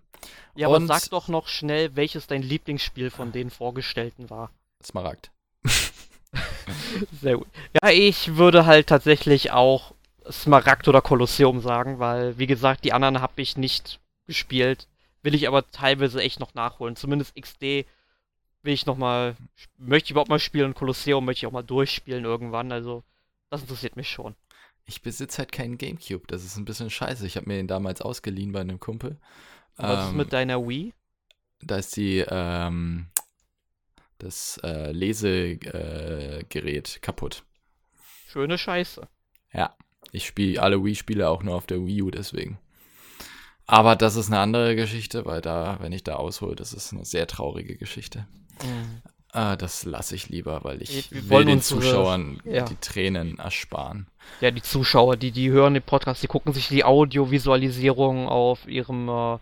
[0.56, 4.52] Ja, aber sag doch noch schnell, welches dein Lieblingsspiel von den vorgestellten war.
[4.84, 5.32] Smaragd.
[7.22, 7.48] Sehr gut.
[7.82, 9.94] Ja, ich würde halt tatsächlich auch
[10.32, 14.88] Smaragd oder Kolosseum sagen, weil, wie gesagt, die anderen habe ich nicht gespielt.
[15.24, 16.96] Will ich aber teilweise echt noch nachholen.
[16.96, 17.86] Zumindest XD
[18.64, 19.36] will ich noch mal,
[19.78, 22.72] möchte ich überhaupt mal spielen und Kolosseum möchte ich auch mal durchspielen irgendwann.
[22.72, 23.04] Also,
[23.50, 24.36] das interessiert mich schon.
[24.86, 26.26] Ich besitze halt keinen Gamecube.
[26.28, 27.26] Das ist ein bisschen scheiße.
[27.26, 29.18] Ich habe mir den damals ausgeliehen bei einem Kumpel.
[29.78, 30.94] Was ähm, ist mit deiner Wii?
[31.62, 33.08] Da ist die, ähm,
[34.18, 37.44] das äh, Lesegerät äh, kaputt.
[38.28, 39.08] Schöne Scheiße.
[39.54, 39.76] Ja,
[40.12, 42.60] ich spiele alle Wii-Spiele auch nur auf der Wii U deswegen.
[43.68, 47.06] Aber das ist eine andere Geschichte, weil da, wenn ich da aushole, das ist eine
[47.06, 48.28] sehr traurige Geschichte.
[48.64, 49.02] Mhm.
[49.32, 52.64] Ah, das lasse ich lieber, weil ich Wir will den Zuschauern ja.
[52.64, 54.08] die Tränen ersparen.
[54.40, 59.10] Ja, die Zuschauer, die, die hören den Podcast, die gucken sich die Audiovisualisierung auf ihrem
[59.10, 59.38] äh,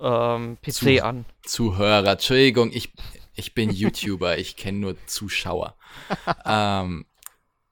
[0.00, 1.24] ähm, PC Zu an.
[1.42, 2.92] Zuhörer, Entschuldigung, ich,
[3.34, 5.76] ich bin YouTuber, ich kenne nur Zuschauer.
[6.44, 7.06] ähm,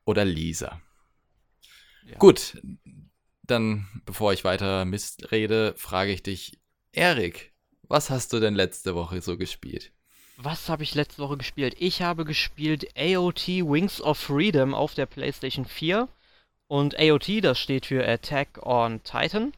[0.04, 0.80] oder Leser.
[2.06, 2.18] Ja.
[2.18, 2.60] Gut,
[3.42, 6.58] dann, bevor ich weiter Mist rede, frage ich dich,
[6.92, 7.52] Erik,
[7.82, 9.92] was hast du denn letzte Woche so gespielt?
[10.36, 11.76] Was habe ich letzte Woche gespielt?
[11.78, 16.08] Ich habe gespielt AOT Wings of Freedom auf der PlayStation 4.
[16.66, 19.52] Und AOT, das steht für Attack on Titan.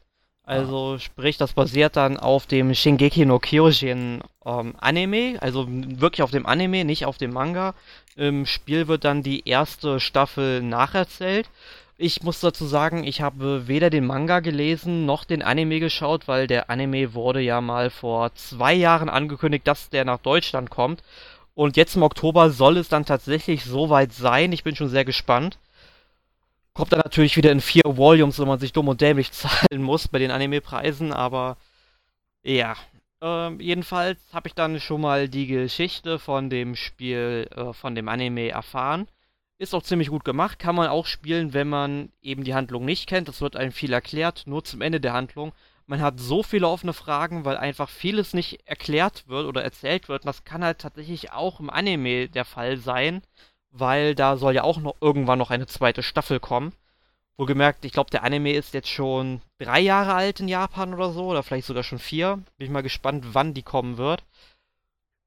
[0.47, 0.99] Also ah.
[0.99, 6.45] sprich, das basiert dann auf dem Shingeki no Kyojin ähm, Anime, also wirklich auf dem
[6.45, 7.75] Anime, nicht auf dem Manga.
[8.15, 11.49] Im Spiel wird dann die erste Staffel nacherzählt.
[11.97, 16.47] Ich muss dazu sagen, ich habe weder den Manga gelesen noch den Anime geschaut, weil
[16.47, 21.03] der Anime wurde ja mal vor zwei Jahren angekündigt, dass der nach Deutschland kommt.
[21.55, 24.53] Und jetzt im Oktober soll es dann tatsächlich soweit sein.
[24.53, 25.57] Ich bin schon sehr gespannt.
[26.77, 30.07] Kommt dann natürlich wieder in vier Volumes, wo man sich dumm und dämlich zahlen muss
[30.07, 31.57] bei den Anime-Preisen, aber
[32.43, 32.75] ja.
[33.19, 38.07] Ähm, jedenfalls habe ich dann schon mal die Geschichte von dem Spiel, äh, von dem
[38.07, 39.07] Anime erfahren.
[39.57, 43.09] Ist auch ziemlich gut gemacht, kann man auch spielen, wenn man eben die Handlung nicht
[43.09, 43.27] kennt.
[43.27, 45.53] Das wird einem viel erklärt, nur zum Ende der Handlung.
[45.87, 50.25] Man hat so viele offene Fragen, weil einfach vieles nicht erklärt wird oder erzählt wird.
[50.25, 53.23] Und das kann halt tatsächlich auch im Anime der Fall sein,
[53.79, 56.73] weil da soll ja auch noch irgendwann noch eine zweite Staffel kommen.
[57.37, 61.25] Wohlgemerkt, ich glaube, der Anime ist jetzt schon drei Jahre alt in Japan oder so,
[61.25, 62.37] oder vielleicht sogar schon vier.
[62.57, 64.23] Bin ich mal gespannt, wann die kommen wird.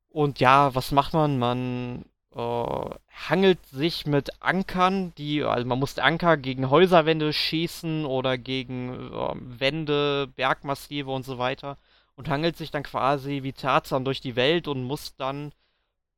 [0.09, 1.39] Und ja, was macht man?
[1.39, 2.91] Man äh,
[3.29, 9.35] hangelt sich mit Ankern, die, also man muss Anker gegen Häuserwände schießen oder gegen äh,
[9.61, 11.77] Wände, Bergmassive und so weiter.
[12.17, 15.53] Und hangelt sich dann quasi wie Tarzan durch die Welt und muss dann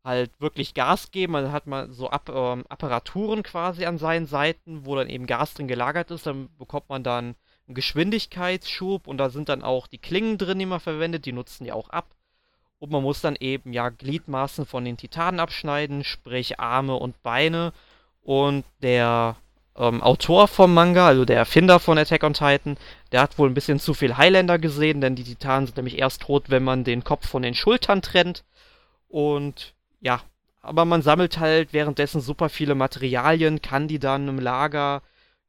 [0.04, 1.36] halt wirklich Gas geben.
[1.36, 5.54] Also hat man so App ähm, Apparaturen quasi an seinen Seiten, wo dann eben Gas
[5.54, 6.26] drin gelagert ist.
[6.26, 7.36] Dann bekommt man dann
[7.66, 11.26] einen Geschwindigkeitsschub und da sind dann auch die Klingen drin, die man verwendet.
[11.26, 12.06] Die nutzen ja auch ab.
[12.78, 17.72] Und man muss dann eben ja Gliedmaßen von den Titanen abschneiden, sprich Arme und Beine.
[18.22, 19.36] Und der
[19.76, 22.76] ähm, Autor vom Manga, also der Erfinder von Attack on Titan,
[23.12, 26.22] der hat wohl ein bisschen zu viel Highlander gesehen, denn die Titanen sind nämlich erst
[26.22, 28.44] tot, wenn man den Kopf von den Schultern trennt.
[29.08, 30.20] Und ja,
[30.60, 35.02] aber man sammelt halt währenddessen super viele Materialien, kann die dann im Lager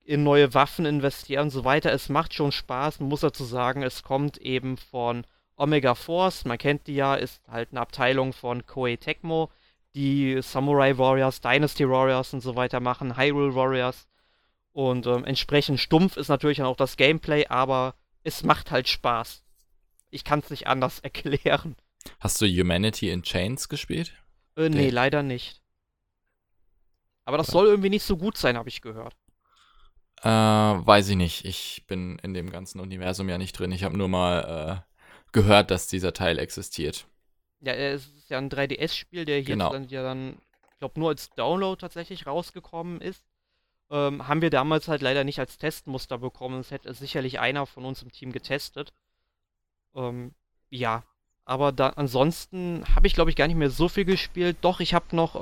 [0.04, 1.92] in neue Waffen investieren und so weiter.
[1.92, 5.26] Es macht schon Spaß, man muss dazu sagen, es kommt eben von
[5.56, 9.50] Omega Force, man kennt die ja, ist halt eine Abteilung von Koei Tecmo,
[9.96, 14.08] die Samurai Warriors, Dynasty Warriors und so weiter machen, Hyrule Warriors.
[14.72, 19.44] Und ähm, entsprechend stumpf ist natürlich dann auch das Gameplay, aber es macht halt Spaß.
[20.10, 21.76] Ich kann es nicht anders erklären.
[22.20, 24.14] Hast du Humanity in Chains gespielt?
[24.56, 25.62] Äh, nee, leider nicht.
[27.26, 27.54] Aber das ja.
[27.54, 29.16] soll irgendwie nicht so gut sein, habe ich gehört.
[30.22, 31.46] Äh, weiß ich nicht.
[31.46, 33.72] Ich bin in dem ganzen Universum ja nicht drin.
[33.72, 34.94] Ich habe nur mal äh,
[35.32, 37.08] gehört, dass dieser Teil existiert.
[37.60, 39.72] Ja, es ist ja ein 3DS-Spiel, der hier genau.
[39.72, 40.38] dann ja dann,
[40.72, 43.26] ich glaube, nur als Download tatsächlich rausgekommen ist.
[43.90, 46.60] Ähm, haben wir damals halt leider nicht als Testmuster bekommen.
[46.60, 48.94] Es hätte sicherlich einer von uns im Team getestet.
[49.96, 50.34] Ähm,
[50.70, 51.04] ja,
[51.46, 54.58] aber da, ansonsten habe ich, glaube ich, gar nicht mehr so viel gespielt.
[54.62, 55.36] Doch, ich habe noch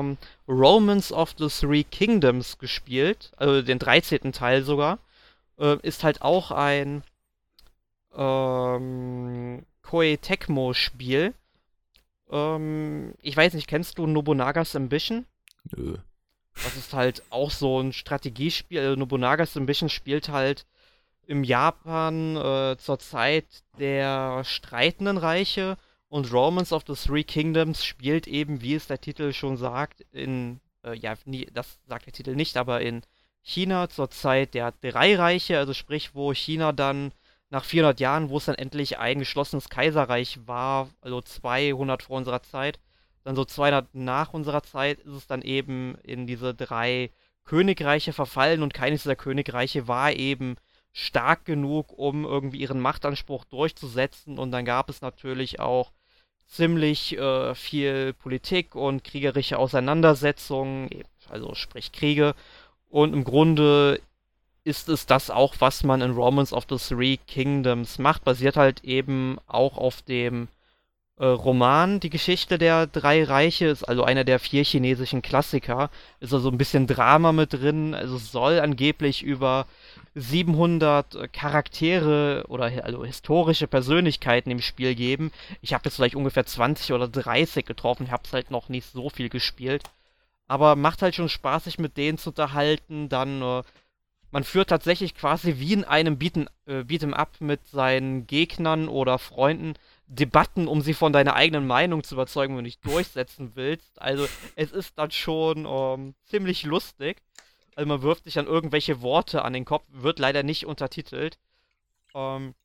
[0.00, 4.32] ähm, Romans of the Three Kingdoms gespielt, also den 13.
[4.32, 4.98] Teil sogar.
[5.58, 7.02] Äh, ist halt auch ein
[8.16, 11.34] ähm, Koei Tecmo-Spiel.
[12.30, 15.26] Ähm, ich weiß nicht, kennst du Nobunagas Ambition?
[15.76, 15.96] Nö.
[16.54, 18.80] Das ist halt auch so ein Strategiespiel.
[18.80, 20.66] Also Nobunagas Ambition spielt halt
[21.28, 23.44] im Japan äh, zur Zeit
[23.78, 25.76] der streitenden Reiche
[26.08, 30.60] und Romance of the Three Kingdoms spielt eben, wie es der Titel schon sagt, in,
[30.82, 33.02] äh, ja, nie, das sagt der Titel nicht, aber in
[33.42, 37.12] China zur Zeit der drei Reiche, also sprich, wo China dann
[37.50, 42.42] nach 400 Jahren, wo es dann endlich ein geschlossenes Kaiserreich war, also 200 vor unserer
[42.42, 42.80] Zeit,
[43.24, 47.10] dann so 200 nach unserer Zeit, ist es dann eben in diese drei
[47.44, 50.56] Königreiche verfallen und keines dieser Königreiche war eben
[50.98, 54.38] stark genug, um irgendwie ihren Machtanspruch durchzusetzen.
[54.38, 55.92] Und dann gab es natürlich auch
[56.48, 60.90] ziemlich äh, viel Politik und kriegerische Auseinandersetzungen,
[61.28, 62.34] also sprich Kriege.
[62.88, 64.00] Und im Grunde
[64.64, 68.24] ist es das auch, was man in Romans of the Three Kingdoms macht.
[68.24, 70.48] Basiert halt eben auch auf dem
[71.18, 75.90] äh, Roman Die Geschichte der drei Reiche, ist also einer der vier chinesischen Klassiker.
[76.20, 77.94] Ist also ein bisschen Drama mit drin.
[77.94, 79.66] Also soll angeblich über
[80.14, 85.32] 700 Charaktere oder also historische Persönlichkeiten im Spiel geben.
[85.60, 88.90] Ich habe jetzt vielleicht ungefähr 20 oder 30 getroffen, ich habe es halt noch nicht
[88.90, 89.84] so viel gespielt.
[90.46, 93.08] Aber macht halt schon Spaß, sich mit denen zu unterhalten.
[93.08, 93.62] Dann, äh,
[94.30, 99.74] man führt tatsächlich quasi wie in einem Beat'em äh, Up mit seinen Gegnern oder Freunden
[100.08, 104.00] Debatten, um sie von deiner eigenen Meinung zu überzeugen, wenn du dich durchsetzen willst.
[104.00, 107.18] Also es ist dann schon ähm, ziemlich lustig.
[107.78, 111.38] Also man wirft sich dann irgendwelche Worte an den Kopf, wird leider nicht untertitelt.
[112.12, 112.56] Ähm,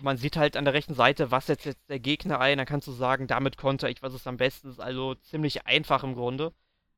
[0.00, 2.88] man sieht halt an der rechten Seite, was setzt jetzt der Gegner ein, dann kannst
[2.88, 4.80] du sagen, damit konnte ich, was es am besten ist.
[4.80, 6.54] Also ziemlich einfach im Grunde.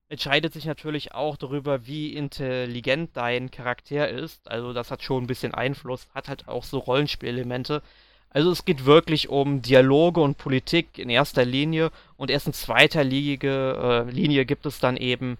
[0.09, 4.49] Entscheidet sich natürlich auch darüber, wie intelligent dein Charakter ist.
[4.49, 7.83] Also das hat schon ein bisschen Einfluss, hat halt auch so Rollenspielelemente.
[8.31, 13.03] Also es geht wirklich um Dialoge und Politik in erster Linie und erst in zweiter
[13.03, 15.39] Linie, äh, Linie gibt es dann eben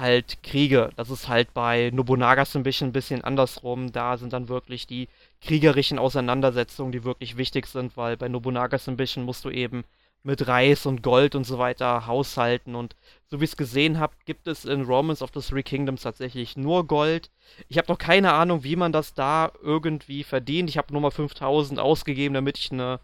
[0.00, 0.90] halt Kriege.
[0.96, 3.92] Das ist halt bei Nobunagas ein bisschen, ein bisschen andersrum.
[3.92, 5.08] Da sind dann wirklich die
[5.42, 9.84] kriegerischen Auseinandersetzungen, die wirklich wichtig sind, weil bei Nobunagas ein bisschen musst du eben
[10.22, 12.74] mit Reis und Gold und so weiter haushalten.
[12.74, 12.94] Und
[13.30, 16.56] so wie ich es gesehen habe, gibt es in Romans of the Three Kingdoms tatsächlich
[16.56, 17.30] nur Gold.
[17.68, 20.68] Ich habe noch keine Ahnung, wie man das da irgendwie verdient.
[20.68, 23.00] Ich habe nur mal 5000 ausgegeben, damit ich eine,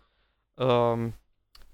[0.58, 1.14] ähm,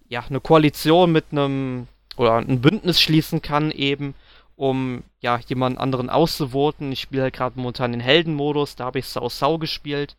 [0.08, 4.14] ja, eine Koalition mit einem oder ein Bündnis schließen kann eben,
[4.62, 6.92] um ja jemand anderen auszuvoten.
[6.92, 10.16] Ich spiele halt gerade momentan den Heldenmodus, da habe ich Sau Sau gespielt.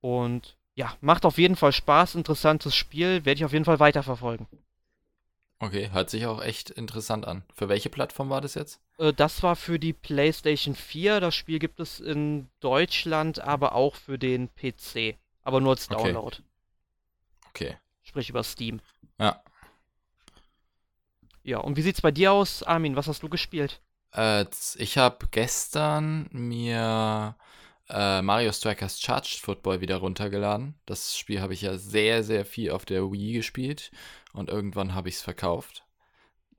[0.00, 4.46] Und ja, macht auf jeden Fall Spaß, interessantes Spiel, werde ich auf jeden Fall weiterverfolgen.
[5.58, 7.42] Okay, hört sich auch echt interessant an.
[7.52, 8.80] Für welche Plattform war das jetzt?
[8.98, 11.18] Äh, das war für die PlayStation 4.
[11.18, 15.16] Das Spiel gibt es in Deutschland, aber auch für den PC.
[15.42, 16.36] Aber nur als Download.
[17.48, 17.66] Okay.
[17.72, 17.76] okay.
[18.02, 18.80] Sprich über Steam.
[19.18, 19.42] Ja.
[21.42, 22.96] Ja, und wie sieht's bei dir aus, Armin?
[22.96, 23.80] Was hast du gespielt?
[24.14, 24.44] Äh,
[24.76, 27.36] ich habe gestern mir
[27.88, 30.74] äh, Mario Strikers Charged Football wieder runtergeladen.
[30.86, 33.90] Das Spiel habe ich ja sehr, sehr viel auf der Wii gespielt
[34.32, 35.84] und irgendwann habe ich es verkauft.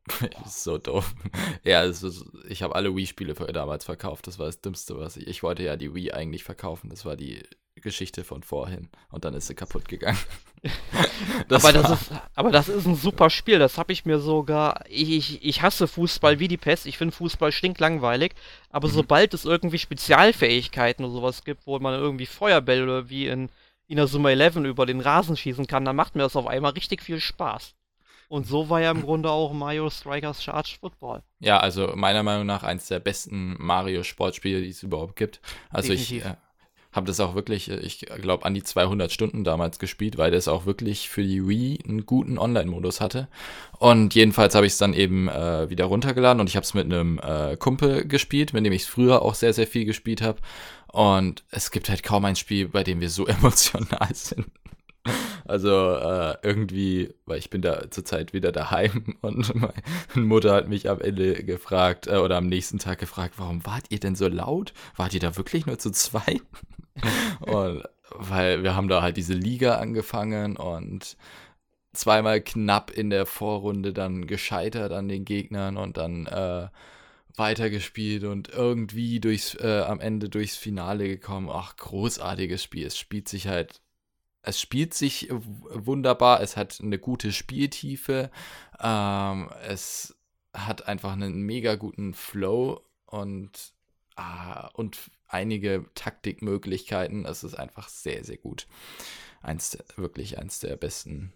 [0.46, 1.14] ist so doof.
[1.64, 2.10] ja, also
[2.48, 4.28] ich habe alle Wii-Spiele damals verkauft.
[4.28, 5.28] Das war das Dümmste, was ich.
[5.28, 6.90] Ich wollte ja die Wii eigentlich verkaufen.
[6.90, 7.44] Das war die
[7.76, 8.90] Geschichte von vorhin.
[9.10, 10.20] Und dann ist sie kaputt gegangen.
[11.48, 13.58] das aber, das ist, aber das ist ein super Spiel.
[13.58, 14.84] Das habe ich mir sogar.
[14.90, 16.86] Ich, ich hasse Fußball wie die Pest.
[16.86, 18.34] Ich finde Fußball stinklangweilig.
[18.70, 18.94] Aber mhm.
[18.94, 23.50] sobald es irgendwie Spezialfähigkeiten oder sowas gibt, wo man irgendwie Feuerbälle wie in
[23.88, 27.20] Inazuma 11 über den Rasen schießen kann, dann macht mir das auf einmal richtig viel
[27.20, 27.74] Spaß.
[28.30, 31.22] Und so war ja im Grunde auch Mario Strikers Charged Football.
[31.40, 35.42] Ja, also meiner Meinung nach eins der besten Mario-Sportspiele, die es überhaupt gibt.
[35.70, 36.26] Also Definitiv.
[36.26, 36.36] ich äh,
[36.92, 40.48] habe das auch wirklich, äh, ich glaube, an die 200 Stunden damals gespielt, weil das
[40.48, 43.28] auch wirklich für die Wii einen guten Online-Modus hatte.
[43.80, 46.86] Und jedenfalls habe ich es dann eben äh, wieder runtergeladen und ich habe es mit
[46.86, 50.40] einem äh, Kumpel gespielt, mit dem ich früher auch sehr, sehr viel gespielt habe.
[50.92, 54.48] Und es gibt halt kaum ein Spiel, bei dem wir so emotional sind.
[55.46, 59.74] Also äh, irgendwie, weil ich bin da zurzeit wieder daheim und meine
[60.16, 64.00] Mutter hat mich am Ende gefragt äh, oder am nächsten Tag gefragt, warum wart ihr
[64.00, 64.74] denn so laut?
[64.96, 66.42] Wart ihr da wirklich nur zu zweit?
[67.40, 67.84] und
[68.14, 71.18] weil wir haben da halt diese Liga angefangen und
[71.94, 76.68] zweimal knapp in der Vorrunde dann gescheitert an den Gegnern und dann äh,
[77.38, 81.50] weitergespielt und irgendwie durchs, äh, am Ende durchs Finale gekommen.
[81.52, 82.86] Ach, großartiges Spiel.
[82.86, 83.82] Es spielt sich halt,
[84.42, 86.42] es spielt sich wunderbar.
[86.42, 88.32] Es hat eine gute Spieltiefe.
[88.80, 90.16] Ähm, es
[90.54, 93.74] hat einfach einen mega guten Flow und,
[94.16, 94.98] ah, und
[95.28, 97.26] einige Taktikmöglichkeiten.
[97.26, 98.68] Es ist einfach sehr, sehr gut.
[99.42, 101.34] Eins, wirklich eins der besten.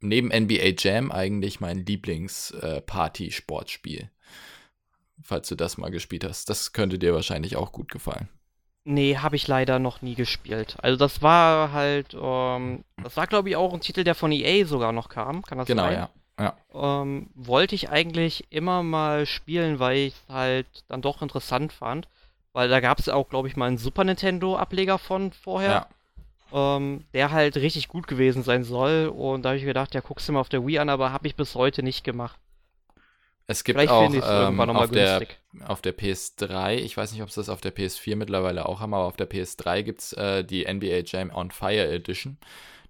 [0.00, 4.00] Neben NBA Jam eigentlich mein Lieblings-Party-Sportspiel.
[4.00, 4.08] Äh,
[5.22, 6.50] falls du das mal gespielt hast.
[6.50, 8.28] Das könnte dir wahrscheinlich auch gut gefallen.
[8.84, 10.76] Nee, habe ich leider noch nie gespielt.
[10.82, 14.66] Also das war halt, ähm, das war glaube ich auch ein Titel, der von EA
[14.66, 15.42] sogar noch kam.
[15.42, 15.92] Kann das genau, sein?
[15.92, 16.21] Genau, ja.
[16.42, 17.02] Ja.
[17.02, 22.08] Ähm, wollte ich eigentlich immer mal spielen, weil ich es halt dann doch interessant fand.
[22.52, 25.86] Weil da gab es auch, glaube ich, mal einen Super Nintendo-Ableger von vorher.
[26.52, 26.76] Ja.
[26.76, 29.06] Ähm, der halt richtig gut gewesen sein soll.
[29.06, 31.26] Und da habe ich gedacht, ja, guckst du mal auf der Wii an, aber habe
[31.26, 32.38] ich bis heute nicht gemacht.
[33.46, 35.26] Es gibt Vielleicht auch ähm, auf, der,
[35.66, 38.94] auf der PS3, ich weiß nicht, ob es das auf der PS4 mittlerweile auch haben,
[38.94, 42.36] aber auf der PS3 gibt es äh, die NBA Jam on Fire Edition.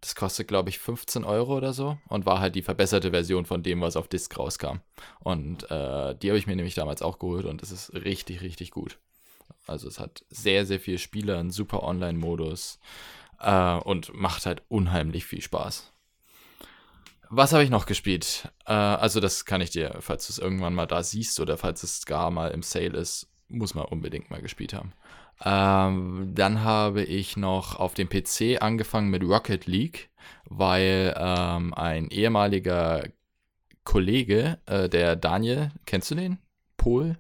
[0.03, 3.63] Das kostet, glaube ich, 15 Euro oder so und war halt die verbesserte Version von
[3.63, 4.81] dem, was auf Disc rauskam.
[5.21, 8.73] Und äh, die habe ich mir nämlich damals auch geholt und es ist richtig, richtig
[8.73, 8.99] gut.
[9.69, 12.81] Also es hat sehr, sehr viele Spieler, einen super Online-Modus
[13.39, 15.93] äh, und macht halt unheimlich viel Spaß.
[17.31, 18.51] Was habe ich noch gespielt?
[18.67, 21.85] Äh, also das kann ich dir, falls du es irgendwann mal da siehst oder falls
[21.85, 24.95] es gar mal im Sale ist, muss man unbedingt mal gespielt haben.
[25.45, 30.11] Ähm, dann habe ich noch auf dem PC angefangen mit Rocket League,
[30.45, 33.05] weil ähm, ein ehemaliger
[33.85, 36.39] Kollege, äh, der Daniel, kennst du den?
[36.77, 37.19] Pol?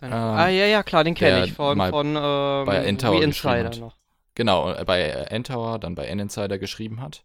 [0.00, 3.96] Ähm, ah, ja, ja, klar, den kenne ich von, von ähm, bei N-Tower Insider noch.
[4.34, 7.24] Genau, äh, bei N-Tower, dann bei N-Insider geschrieben hat.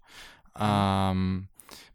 [0.59, 1.47] Ähm,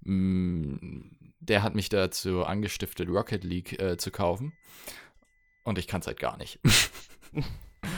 [0.02, 4.54] der hat mich dazu angestiftet, Rocket League äh, zu kaufen.
[5.64, 6.60] Und ich kann es halt gar nicht.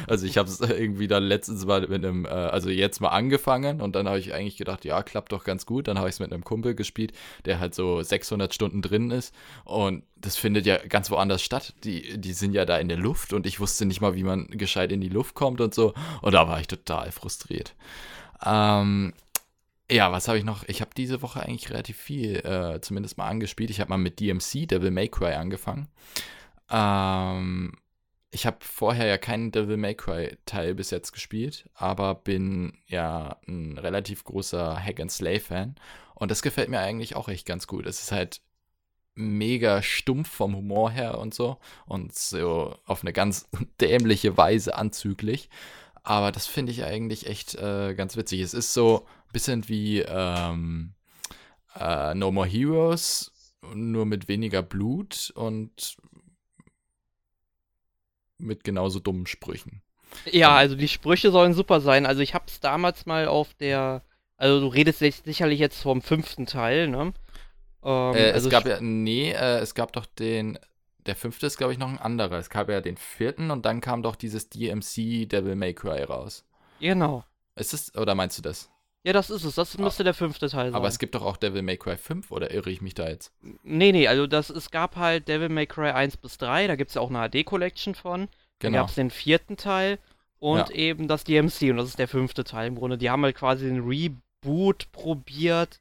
[0.09, 3.81] also ich habe es irgendwie dann letztens mal mit einem, äh, also jetzt mal angefangen
[3.81, 5.89] und dann habe ich eigentlich gedacht, ja, klappt doch ganz gut.
[5.89, 7.13] Dann habe ich es mit einem Kumpel gespielt,
[7.45, 9.35] der halt so 600 Stunden drin ist
[9.65, 11.75] und das findet ja ganz woanders statt.
[11.85, 14.49] Die, die sind ja da in der Luft und ich wusste nicht mal, wie man
[14.49, 15.95] gescheit in die Luft kommt und so.
[16.23, 17.75] Und da war ich total frustriert.
[18.45, 19.13] Ähm,
[19.91, 20.65] ja, was habe ich noch?
[20.69, 23.71] Ich habe diese Woche eigentlich relativ viel, äh, zumindest mal angespielt.
[23.71, 25.89] Ich habe mal mit DMC, Devil May Cry, angefangen.
[26.71, 27.73] Ähm,
[28.31, 33.39] ich habe vorher ja keinen Devil May Cry Teil bis jetzt gespielt, aber bin ja
[33.47, 35.77] ein relativ großer Hack and Slay Fan
[36.15, 37.87] und das gefällt mir eigentlich auch echt ganz gut.
[37.87, 38.43] Es ist halt
[39.15, 43.49] mega stumpf vom Humor her und so und so auf eine ganz
[43.81, 45.49] dämliche Weise anzüglich,
[46.03, 48.41] aber das finde ich eigentlich echt äh, ganz witzig.
[48.41, 50.95] Es ist so bisschen wie, ähm,
[51.79, 53.33] äh, No More Heroes,
[53.75, 55.97] nur mit weniger Blut und
[58.39, 59.83] mit genauso dummen Sprüchen.
[60.31, 62.07] Ja, also die Sprüche sollen super sein.
[62.07, 64.03] Also ich hab's damals mal auf der,
[64.37, 67.13] also du redest sicherlich jetzt vom fünften Teil, ne?
[67.83, 70.59] Ähm, äh, also es gab ja, nee, äh, es gab doch den,
[71.07, 72.39] der fünfte ist glaube ich noch ein anderer.
[72.39, 76.45] Es gab ja den vierten und dann kam doch dieses DMC Devil May Cry raus.
[76.81, 77.25] Genau.
[77.57, 78.71] Ist es, oder meinst du das?
[79.05, 79.55] Ja, das ist es.
[79.55, 80.75] Das müsste der fünfte Teil sein.
[80.75, 83.33] Aber es gibt doch auch Devil May Cry 5, oder irre ich mich da jetzt?
[83.63, 86.91] Nee, nee, also das, es gab halt Devil May Cry 1 bis 3, da gibt
[86.91, 88.21] es ja auch eine HD-Collection von.
[88.23, 88.31] Genau.
[88.59, 89.99] Dann gab es den vierten Teil
[90.41, 90.71] und ja.
[90.71, 92.99] eben das DMC und das ist der fünfte Teil im Grunde.
[92.99, 95.81] Die haben halt quasi den Reboot probiert.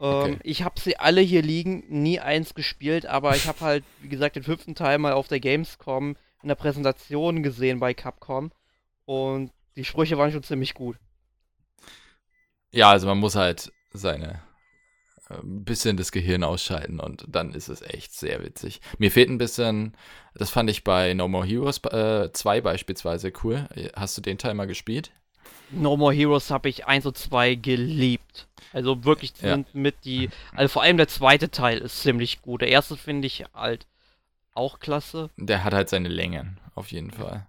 [0.00, 0.38] Ähm, okay.
[0.42, 4.36] Ich habe sie alle hier liegen, nie eins gespielt, aber ich habe halt, wie gesagt,
[4.36, 8.50] den fünften Teil mal auf der Gamescom in der Präsentation gesehen bei Capcom
[9.04, 10.96] und die Sprüche waren schon ziemlich gut.
[12.72, 14.42] Ja, also man muss halt seine
[15.30, 18.80] ein äh, bisschen das Gehirn ausschalten und dann ist es echt sehr witzig.
[18.98, 19.94] Mir fehlt ein bisschen,
[20.34, 23.68] das fand ich bei No More Heroes äh, 2 beispielsweise cool.
[23.94, 25.12] Hast du den Teil mal gespielt?
[25.70, 28.48] No More Heroes habe ich 1 und 2 geliebt.
[28.72, 29.80] Also wirklich sind ja.
[29.80, 32.60] mit die, also vor allem der zweite Teil ist ziemlich gut.
[32.60, 33.86] Der erste finde ich halt
[34.54, 35.30] auch klasse.
[35.36, 37.46] Der hat halt seine Längen, auf jeden Fall.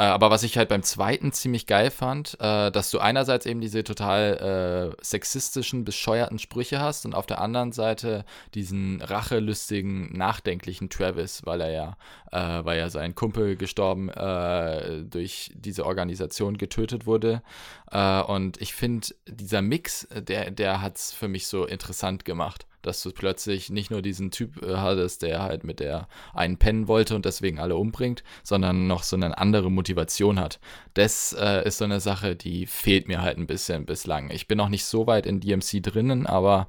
[0.00, 3.60] Äh, aber was ich halt beim zweiten ziemlich geil fand, äh, dass du einerseits eben
[3.60, 8.24] diese total äh, sexistischen, bescheuerten Sprüche hast und auf der anderen Seite
[8.54, 11.96] diesen rachelustigen, nachdenklichen Travis, weil er ja,
[12.32, 17.42] äh, weil ja sein Kumpel gestorben äh, durch diese Organisation getötet wurde.
[17.90, 22.64] Äh, und ich finde, dieser Mix, der, der hat es für mich so interessant gemacht
[22.82, 26.88] dass du plötzlich nicht nur diesen Typ äh, hattest, der halt mit der einen pennen
[26.88, 30.60] wollte und deswegen alle umbringt, sondern noch so eine andere Motivation hat.
[30.94, 34.30] Das äh, ist so eine Sache, die fehlt mir halt ein bisschen bislang.
[34.30, 36.68] Ich bin noch nicht so weit in DMC drinnen, aber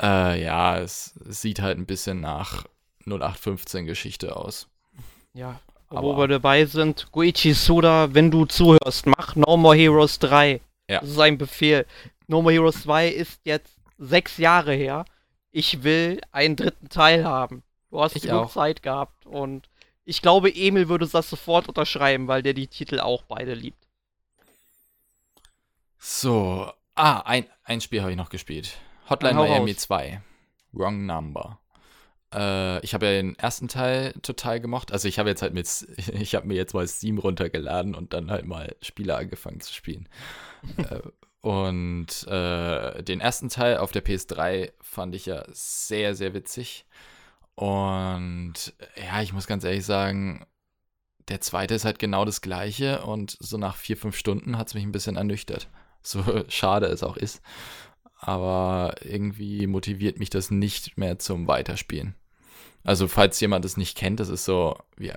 [0.00, 2.64] äh, ja, es, es, sieht halt ein bisschen nach
[3.06, 4.68] 0815 Geschichte aus.
[5.34, 10.18] Ja, aber wo wir dabei sind, Goichi Suda, wenn du zuhörst, mach No More Heroes
[10.18, 10.60] 3.
[10.88, 11.00] Ja.
[11.00, 11.86] Das ist ein Befehl.
[12.26, 15.04] No More Heroes 2 ist jetzt sechs Jahre her
[15.52, 17.62] ich will einen dritten Teil haben.
[17.90, 18.52] Du hast ich genug auch.
[18.52, 19.68] Zeit gehabt und
[20.04, 23.86] ich glaube, Emil würde das sofort unterschreiben, weil der die Titel auch beide liebt.
[25.98, 28.78] So, ah, ein, ein Spiel habe ich noch gespielt.
[29.08, 29.80] Hotline Miami raus.
[29.82, 30.22] 2.
[30.72, 31.60] Wrong Number.
[32.34, 34.90] Äh, ich habe ja den ersten Teil total gemocht.
[34.90, 38.30] Also ich habe jetzt halt mit, ich habe mir jetzt mal Steam runtergeladen und dann
[38.30, 40.08] halt mal Spiele angefangen zu spielen.
[40.78, 41.00] äh,
[41.42, 46.86] und äh, den ersten Teil auf der PS3 fand ich ja sehr, sehr witzig.
[47.56, 50.46] Und ja, ich muss ganz ehrlich sagen,
[51.28, 54.74] der zweite ist halt genau das gleiche und so nach vier, fünf Stunden hat es
[54.74, 55.68] mich ein bisschen ernüchtert.
[56.04, 57.40] So schade es auch ist.
[58.16, 62.16] Aber irgendwie motiviert mich das nicht mehr zum Weiterspielen.
[62.82, 65.12] Also, falls jemand es nicht kennt, das ist so wie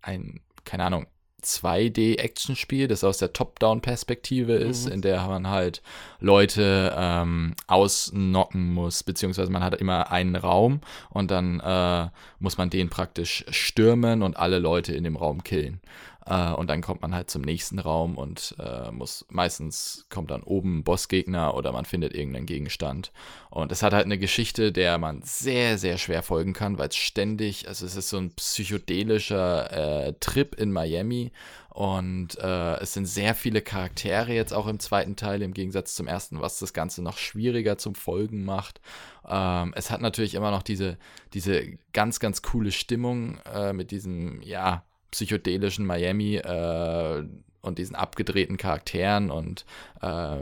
[0.00, 1.06] ein, keine Ahnung,
[1.44, 4.92] 2D-Action-Spiel, das aus der Top-Down-Perspektive ist, mhm.
[4.92, 5.82] in der man halt
[6.20, 10.80] Leute ähm, ausnocken muss, beziehungsweise man hat immer einen Raum
[11.10, 15.80] und dann äh, muss man den praktisch stürmen und alle Leute in dem Raum killen.
[16.26, 20.42] Äh, und dann kommt man halt zum nächsten Raum und äh, muss, meistens kommt dann
[20.42, 23.12] oben ein Bossgegner oder man findet irgendeinen Gegenstand.
[23.50, 26.96] Und es hat halt eine Geschichte, der man sehr, sehr schwer folgen kann, weil es
[26.96, 31.32] ständig, also es ist so ein psychedelischer äh, Trip in Miami
[31.74, 36.06] und äh, es sind sehr viele Charaktere jetzt auch im zweiten Teil im Gegensatz zum
[36.06, 38.80] ersten, was das Ganze noch schwieriger zum Folgen macht.
[39.26, 40.98] Ähm, es hat natürlich immer noch diese,
[41.32, 47.24] diese ganz, ganz coole Stimmung äh, mit diesem, ja, psychedelischen Miami äh,
[47.60, 49.64] und diesen abgedrehten Charakteren und
[50.00, 50.36] äh,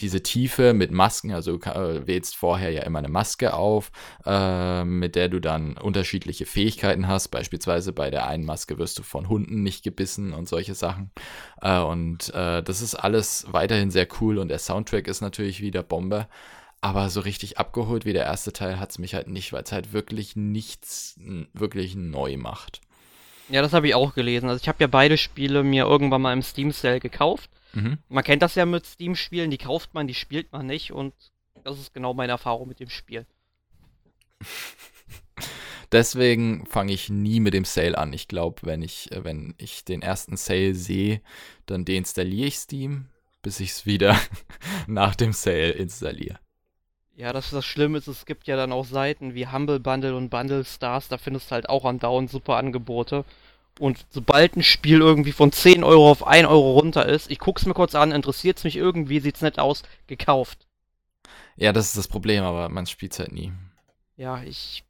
[0.00, 3.90] diese Tiefe mit Masken, also du äh, wählst vorher ja immer eine Maske auf,
[4.24, 7.28] äh, mit der du dann unterschiedliche Fähigkeiten hast.
[7.28, 11.10] Beispielsweise bei der einen Maske wirst du von Hunden nicht gebissen und solche Sachen.
[11.60, 15.82] Äh, und äh, das ist alles weiterhin sehr cool und der Soundtrack ist natürlich wieder
[15.82, 16.28] Bombe.
[16.82, 19.72] Aber so richtig abgeholt wie der erste Teil hat es mich halt nicht, weil es
[19.72, 21.18] halt wirklich nichts
[21.54, 22.80] wirklich neu macht.
[23.48, 24.48] Ja, das habe ich auch gelesen.
[24.48, 27.50] Also ich habe ja beide Spiele mir irgendwann mal im Steam Sale gekauft.
[27.72, 27.98] Mhm.
[28.08, 31.14] Man kennt das ja mit Steam-Spielen, die kauft man, die spielt man nicht und
[31.62, 33.26] das ist genau meine Erfahrung mit dem Spiel.
[35.92, 38.12] Deswegen fange ich nie mit dem Sale an.
[38.12, 41.20] Ich glaube, wenn ich, äh, wenn ich den ersten Sale sehe,
[41.66, 43.06] dann deinstalliere ich Steam,
[43.42, 44.18] bis ich es wieder
[44.88, 46.38] nach dem Sale installiere.
[47.16, 50.28] Ja, das, das Schlimme ist, es gibt ja dann auch Seiten wie Humble Bundle und
[50.28, 53.24] Bundle Stars, da findest du halt auch andauernd super Angebote.
[53.78, 57.64] Und sobald ein Spiel irgendwie von 10 Euro auf 1 Euro runter ist, ich guck's
[57.64, 60.66] mir kurz an, interessiert's mich irgendwie, sieht's nett aus, gekauft.
[61.56, 63.50] Ja, das ist das Problem, aber man spielt es halt nie.
[64.18, 64.84] Ja, ich,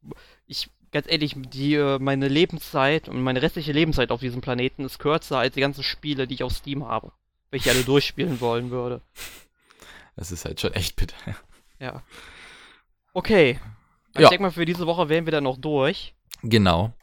[0.49, 4.99] ich, ganz ehrlich, die, äh, meine Lebenszeit und meine restliche Lebenszeit auf diesem Planeten ist
[4.99, 7.13] kürzer als die ganzen Spiele, die ich auf Steam habe.
[7.53, 9.01] Ich alle durchspielen wollen würde.
[10.19, 11.15] Das ist halt schon echt bitter.
[11.79, 12.03] Ja.
[13.13, 13.61] Okay.
[14.15, 14.29] Ich ja.
[14.29, 16.15] denke mal, für diese Woche wären wir dann noch durch.
[16.43, 16.95] Genau.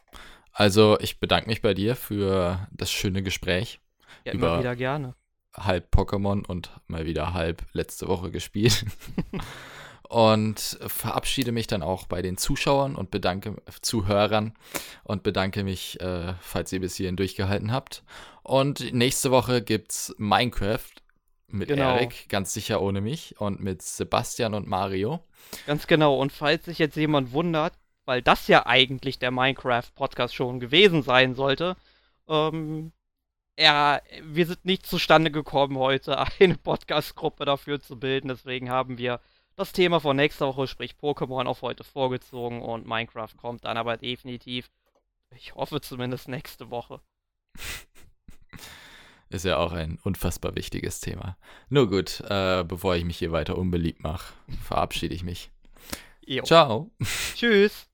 [0.52, 3.80] Also, ich bedanke mich bei dir für das schöne Gespräch.
[4.24, 5.14] Ja, immer wieder gerne.
[5.56, 8.84] Halb Pokémon und mal wieder halb letzte Woche gespielt.
[10.08, 14.54] und verabschiede mich dann auch bei den Zuschauern und bedanke Zuhörern
[15.02, 18.04] und bedanke mich, äh, falls ihr bis hierhin durchgehalten habt.
[18.42, 20.90] Und nächste Woche gibt's Minecraft
[21.54, 21.96] mit genau.
[21.96, 25.20] Erik, ganz sicher ohne mich, und mit Sebastian und Mario.
[25.66, 26.18] Ganz genau.
[26.18, 27.74] Und falls sich jetzt jemand wundert,
[28.04, 31.76] weil das ja eigentlich der Minecraft-Podcast schon gewesen sein sollte,
[32.28, 32.92] ähm,
[33.58, 38.28] ja, wir sind nicht zustande gekommen, heute eine Podcast-Gruppe dafür zu bilden.
[38.28, 39.20] Deswegen haben wir
[39.56, 43.96] das Thema von nächster Woche, sprich Pokémon, auf heute vorgezogen und Minecraft kommt dann aber
[43.96, 44.68] definitiv,
[45.36, 47.00] ich hoffe zumindest nächste Woche.
[49.34, 51.36] Ist ja auch ein unfassbar wichtiges Thema.
[51.68, 54.32] Nur gut, äh, bevor ich mich hier weiter unbeliebt mache,
[54.62, 55.50] verabschiede ich mich.
[56.24, 56.44] Jo.
[56.44, 56.92] Ciao.
[57.34, 57.88] Tschüss.